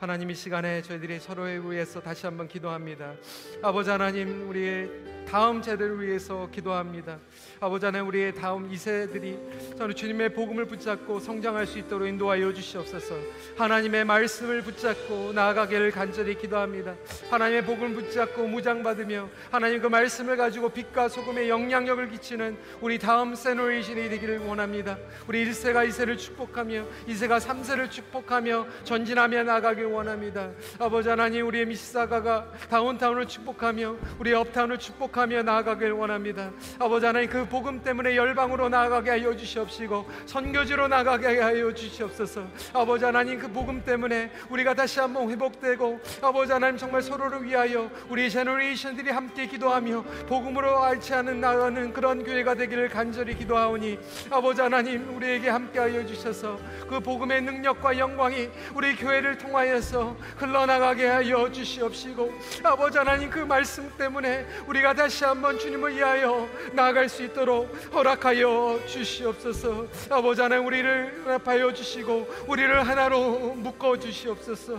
하나님 0.03 0.33
이 0.33 0.35
시간에 0.35 0.83
저희들이 0.83 1.21
서로에 1.21 1.59
위해서 1.59 2.01
다시 2.01 2.27
한번 2.27 2.49
기도합니다. 2.49 3.15
아버지 3.63 3.89
하나님, 3.89 4.49
우리의 4.51 4.91
다음 5.31 5.63
세대를 5.63 6.05
위해서 6.05 6.49
기도합니다. 6.51 7.21
아버지 7.61 7.87
하나님, 7.87 8.09
우리의 8.09 8.35
다음 8.35 8.69
이세들이 8.69 9.39
저는 9.79 9.95
주님의 9.95 10.35
복음을 10.35 10.65
붙잡고 10.65 11.21
성장할 11.21 11.69
수 11.69 11.79
있도록 11.79 12.09
인도하여 12.09 12.53
주시옵소서. 12.53 13.15
하나님의 13.57 14.05
말씀을 14.05 14.63
붙잡고 14.63 15.35
나아가기를 15.35 15.93
간절히 15.93 16.37
기도합니다. 16.37 16.97
하나님의 17.31 17.65
복음을 17.65 17.95
붙잡고 17.95 18.49
무장받으며 18.49 19.29
하나님 19.53 19.81
그 19.81 19.87
말씀을 19.87 20.37
가지고 20.37 20.71
빛과 20.71 21.11
소금의 21.11 21.49
영향력을 21.49 22.11
끼치는 22.11 22.59
우리 22.81 22.99
다음 22.99 23.37
세너레이션이 23.37 24.09
되기를 24.09 24.41
원합니다. 24.41 24.99
우리 25.29 25.49
1세가 25.49 25.89
2세를 25.89 26.19
축복하며 26.19 26.85
2세가 27.07 27.39
3세를 27.39 27.89
축복하며 27.89 28.67
전진하며 28.83 29.45
나가길 29.45 29.92
원합니다. 29.93 30.51
아버지 30.79 31.09
하나님 31.09 31.47
우리의 31.47 31.67
미시사가가 31.67 32.47
다운타운을 32.71 33.27
축복하며 33.27 33.97
우리 34.19 34.33
업타운을 34.33 34.79
축복하며 34.79 35.43
나아가길 35.43 35.93
원합니다. 35.93 36.51
아버지 36.79 37.07
하나님 37.07 37.29
그 37.29 37.47
복음 37.47 37.83
때문에 37.83 38.17
열방으로 38.17 38.69
나아가게 38.69 39.11
하여 39.11 39.37
주시옵시고 39.37 40.07
선교지로 40.27 40.89
나가게 40.89 41.41
하여 41.41 41.73
주시옵소서. 41.73 42.47
아버지 42.73 43.05
하나님 43.05 43.39
그 43.39 43.49
복음 43.49 43.85
때문에 43.85 44.31
우리가 44.51 44.75
다시 44.75 45.01
한번 45.01 45.31
회복되고 45.31 46.01
아버지 46.23 46.53
하나님 46.53 46.77
정말 46.77 47.03
서로를 47.03 47.45
위하여 47.45 47.91
우리 48.09 48.31
제너레이션들이 48.31 49.11
함께 49.11 49.47
기도하며 49.47 50.03
복음으로 50.27 50.83
알지 50.83 51.15
않은 51.15 51.41
나가는 51.41 51.93
그런 51.93 52.25
교회가 52.25 52.55
되기를 52.55 52.89
간절히 52.89 53.37
기도하오니 53.37 53.99
아버지 54.31 54.61
하나님 54.61 55.15
우리에게 55.17 55.49
함께하여 55.49 56.07
주셔서 56.07 56.59
그 56.89 57.01
복음의 57.01 57.43
능력과 57.43 57.99
영광이 57.99 58.49
우리 58.75 58.97
교회를 58.97 59.39
통하여 59.39 59.72
서 59.81 60.17
흘러나가게 60.37 61.07
하여 61.07 61.51
주시옵시고 61.51 62.33
아버지 62.63 62.99
하나님 62.99 63.31
그 63.31 63.39
말씀 63.39 63.91
때문에 63.97 64.47
우리가 64.67 64.95
다시 64.95 65.25
한번 65.25 65.59
주님을 65.59 65.97
위하여 65.97 66.49
나아갈 66.73 67.09
수 67.09 67.23
있도록 67.23 67.69
허락하여 67.93 68.81
주시옵소서. 68.87 69.87
아버지 70.11 70.41
하나님 70.41 70.67
우리를 70.67 71.25
합하여 71.27 71.73
주시고 71.73 72.29
우리를 72.47 72.87
하나로 72.87 73.55
묶어 73.55 73.99
주시옵소서. 73.99 74.75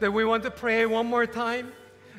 That 0.00 0.16
we 0.16 0.24
want 0.24 0.42
to 0.42 0.50
pray 0.50 0.84
one 0.84 1.06
more 1.06 1.26
time 1.26 1.72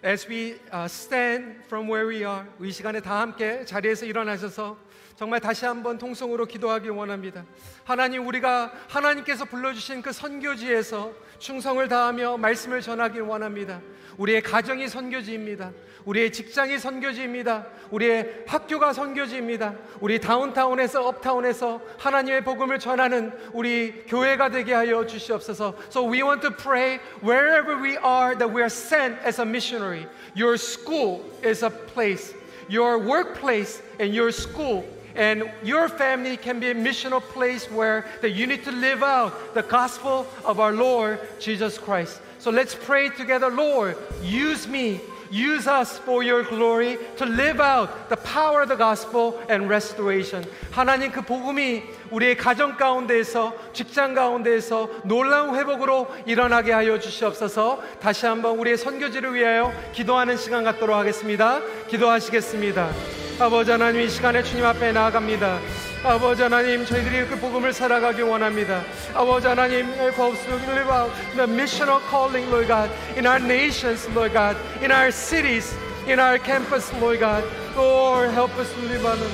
As 0.05 0.27
we 0.27 0.55
uh, 0.73 0.89
stand 0.89 1.63
from 1.67 1.87
where 1.87 2.05
we 2.05 2.25
are, 2.25 2.43
이 2.59 2.71
시간에 2.73 2.99
다 2.99 3.21
함께 3.21 3.63
자리에서 3.63 4.05
일어나셔서 4.05 4.77
정말 5.15 5.39
다시 5.39 5.65
한번 5.65 5.97
통성으로 5.99 6.45
기도하기 6.45 6.89
원합니다. 6.89 7.45
하나님 7.83 8.25
우리가 8.27 8.71
하나님께서 8.87 9.45
불러주신 9.45 10.01
그 10.01 10.11
선교지에서 10.11 11.13
충성을 11.37 11.87
다하며 11.87 12.37
말씀을 12.37 12.81
전하기 12.81 13.19
원합니다. 13.19 13.79
우리의 14.17 14.41
가정이 14.41 14.87
선교지입니다. 14.87 15.71
우리의 16.05 16.31
직장이 16.31 16.79
선교지입니다. 16.79 17.67
우리의 17.91 18.43
학교가 18.47 18.93
선교지입니다. 18.93 19.75
우리 20.01 20.19
다운타운에서 20.19 21.07
업타운에서 21.07 21.81
하나님의 21.97 22.43
복음을 22.43 22.79
전하는 22.79 23.31
우리 23.53 24.03
교회가 24.07 24.49
되게 24.49 24.73
하여 24.73 25.05
주시옵소서. 25.05 25.75
So 25.89 26.11
we 26.11 26.21
want 26.23 26.41
to 26.41 26.51
pray 26.51 26.99
wherever 27.23 27.75
we 27.81 27.91
are 27.97 28.35
that 28.37 28.49
we 28.49 28.61
are 28.61 28.65
sent 28.65 29.15
as 29.25 29.39
a 29.39 29.45
missionary. 29.45 30.07
Your 30.35 30.55
school 30.55 31.21
is 31.43 31.63
a 31.63 31.69
place. 31.69 32.35
Your 32.69 32.97
workplace 32.97 33.81
and 33.99 34.17
your 34.17 34.31
school 34.31 34.83
and 35.18 35.50
your 35.64 35.88
family 35.88 36.36
can 36.36 36.60
be 36.60 36.70
a 36.70 36.74
missional 36.74 37.20
place 37.20 37.68
where 37.70 38.06
that 38.22 38.30
you 38.30 38.46
need 38.46 38.64
to 38.64 38.70
live 38.70 39.02
out 39.02 39.52
the 39.52 39.62
gospel 39.62 40.26
of 40.44 40.60
our 40.60 40.72
Lord 40.72 41.18
Jesus 41.40 41.76
Christ. 41.76 42.20
So 42.38 42.52
let's 42.52 42.74
pray 42.74 43.08
together, 43.10 43.50
Lord, 43.50 43.96
use 44.22 44.68
me, 44.68 45.00
use 45.28 45.66
us 45.66 45.98
for 45.98 46.22
your 46.22 46.44
glory 46.44 46.98
to 47.16 47.26
live 47.26 47.60
out 47.60 48.08
the 48.08 48.16
power 48.16 48.62
of 48.62 48.68
the 48.68 48.76
gospel 48.76 49.40
and 49.48 49.68
restoration. 49.68 50.46
하나님 50.70 51.10
그 51.10 51.20
복음이 51.22 51.82
우리의 52.12 52.36
가정 52.36 52.76
가운데에서 52.76 53.52
직장 53.72 54.14
가운데에서 54.14 54.88
놀라운 55.04 55.56
회복으로 55.56 56.06
일어나게 56.26 56.72
하여 56.72 56.98
주시옵소서. 57.00 57.82
다시 58.00 58.26
한번 58.26 58.56
우리의 58.58 58.78
선교지를 58.78 59.34
위하여 59.34 59.72
기도하는 59.92 60.36
시간 60.36 60.62
갖도록 60.62 60.96
하겠습니다. 60.96 61.60
기도하시겠습니다. 61.88 63.21
아버지 63.40 63.70
하나님 63.70 64.00
이 64.00 64.08
시간에 64.08 64.42
주님 64.42 64.64
앞에 64.64 64.92
나아갑니다. 64.92 65.60
아버지 66.04 66.42
하나님 66.42 66.84
저희들이 66.84 67.26
그 67.26 67.38
복음을 67.38 67.72
살아가기 67.72 68.22
원합니다. 68.22 68.82
아버지 69.14 69.46
하나님 69.46 69.86
help 69.94 70.20
us 70.20 70.44
to 70.46 70.54
live 70.72 70.90
out 70.90 71.12
the 71.36 71.46
missional 71.46 72.00
calling, 72.10 72.48
Lord 72.50 72.68
God, 72.68 72.90
in 73.16 73.26
our 73.26 73.38
nations, 73.38 74.08
Lord 74.14 74.32
God, 74.32 74.56
in 74.82 74.90
our 74.90 75.10
cities, 75.10 75.74
in 76.06 76.18
our 76.18 76.38
campus, 76.38 76.92
Lord 77.00 77.20
God. 77.20 77.44
Lord, 77.76 78.30
help 78.30 78.56
us 78.58 78.72
to 78.74 78.80
live 78.88 79.06
out 79.06 79.18
the 79.18 79.28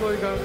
Lord 0.00 0.20
God. 0.20 0.38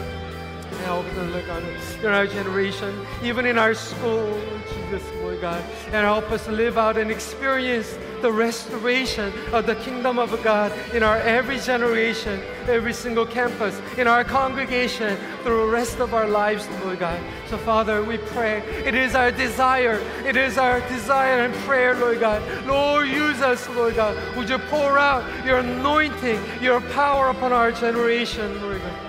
Help 0.85 1.05
us, 1.05 1.31
Lord 1.31 1.45
God, 1.47 1.63
in 2.03 2.09
our 2.09 2.27
generation, 2.27 2.93
even 3.23 3.45
in 3.45 3.57
our 3.57 3.73
school, 3.73 4.37
Jesus, 4.67 5.03
Lord 5.21 5.39
God, 5.39 5.63
and 5.93 6.03
help 6.03 6.31
us 6.31 6.47
live 6.47 6.77
out 6.77 6.97
and 6.97 7.09
experience 7.09 7.97
the 8.22 8.32
restoration 8.32 9.32
of 9.52 9.66
the 9.66 9.74
kingdom 9.76 10.18
of 10.18 10.42
God 10.42 10.72
in 10.92 11.02
our 11.02 11.18
every 11.18 11.58
generation, 11.58 12.40
every 12.66 12.92
single 12.92 13.26
campus, 13.26 13.80
in 13.96 14.06
our 14.06 14.24
congregation, 14.24 15.16
through 15.42 15.66
the 15.66 15.72
rest 15.72 16.00
of 16.00 16.14
our 16.14 16.28
lives, 16.28 16.68
Lord 16.84 16.98
God. 16.98 17.20
So, 17.48 17.58
Father, 17.58 18.02
we 18.02 18.18
pray. 18.18 18.58
It 18.84 18.94
is 18.94 19.14
our 19.14 19.30
desire. 19.30 20.00
It 20.24 20.36
is 20.36 20.58
our 20.58 20.80
desire 20.88 21.44
and 21.44 21.54
prayer, 21.64 21.94
Lord 21.94 22.20
God. 22.20 22.42
Lord, 22.66 23.08
use 23.08 23.40
us, 23.40 23.68
Lord 23.70 23.96
God. 23.96 24.16
Would 24.36 24.48
you 24.48 24.58
pour 24.58 24.98
out 24.98 25.24
your 25.44 25.58
anointing, 25.58 26.40
your 26.60 26.80
power 26.92 27.28
upon 27.28 27.52
our 27.52 27.72
generation, 27.72 28.60
Lord 28.62 28.80
God? 28.80 29.08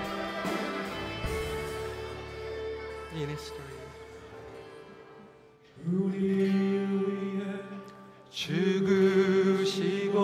Minister. 3.14 3.60
죽으시고 8.32 10.20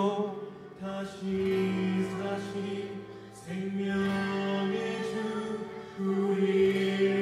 다시 0.80 2.06
사신 2.18 3.04
생명의 3.34 5.02
주 5.04 5.60
우리 6.00 6.46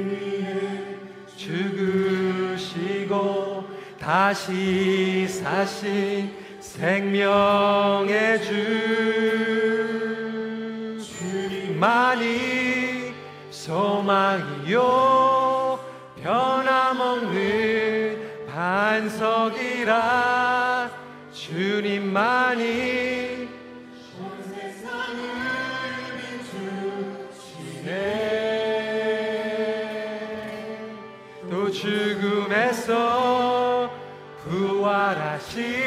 위해 0.09 0.97
죽으시고 1.37 3.15
다시 3.99 5.27
사신 5.27 6.31
생명의 6.59 8.43
주. 8.43 8.53
주님만이 11.19 13.13
소망이요. 13.49 14.79
변함없는 16.21 17.33
반석이라 18.47 20.32
주님만이 22.13 23.49
비추시네. 27.33 27.89
또 31.49 31.71
죽음에서 31.71 32.91
부활하신 34.43 35.82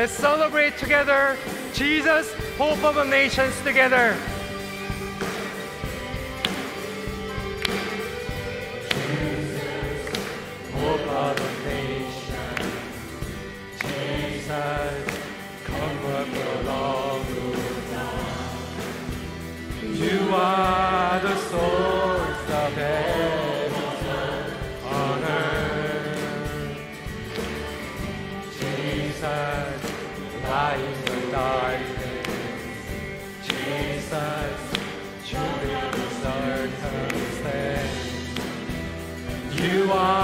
Let's 0.00 0.14
celebrate 0.14 0.78
together 0.78 1.36
Jesus, 1.74 2.32
hope 2.56 2.82
of 2.82 2.94
the 2.94 3.04
nations 3.04 3.54
together. 3.60 4.16
You 39.90 40.19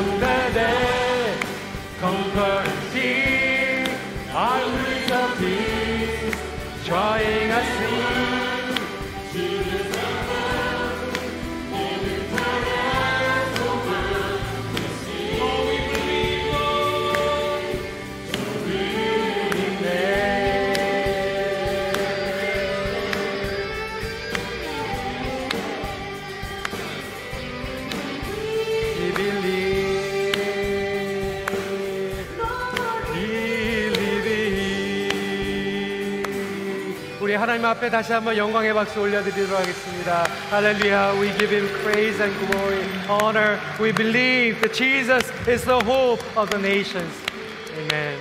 from 0.00 0.20
the 0.20 0.52
dead. 0.54 0.80
앞에 37.69 37.89
다시 37.91 38.11
한번 38.11 38.35
영광의 38.35 38.73
박수 38.73 38.99
올려드리도록 38.99 39.59
하겠습니다. 39.59 40.23
할렐루야. 40.49 41.13
We 41.19 41.31
give 41.37 41.55
him 41.55 41.67
praise 41.83 42.19
and 42.21 42.33
glory, 42.47 42.83
honor. 43.07 43.59
We 43.79 43.91
believe 43.91 44.59
that 44.61 44.73
Jesus 44.73 45.31
is 45.47 45.63
the 45.63 45.79
hope 45.85 46.23
of 46.35 46.49
the 46.49 46.57
nations. 46.57 47.13
Amen. 47.77 48.17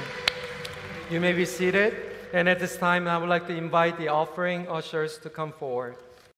You 1.10 1.20
may 1.20 1.32
be 1.32 1.46
seated. 1.46 1.94
And 2.34 2.48
at 2.48 2.58
this 2.58 2.76
time, 2.76 3.08
I 3.08 3.16
would 3.16 3.30
like 3.30 3.46
to 3.46 3.56
invite 3.56 3.96
the 3.96 4.08
offering 4.08 4.68
ushers 4.68 5.18
to 5.22 5.30
come 5.30 5.52
forward. 5.52 5.94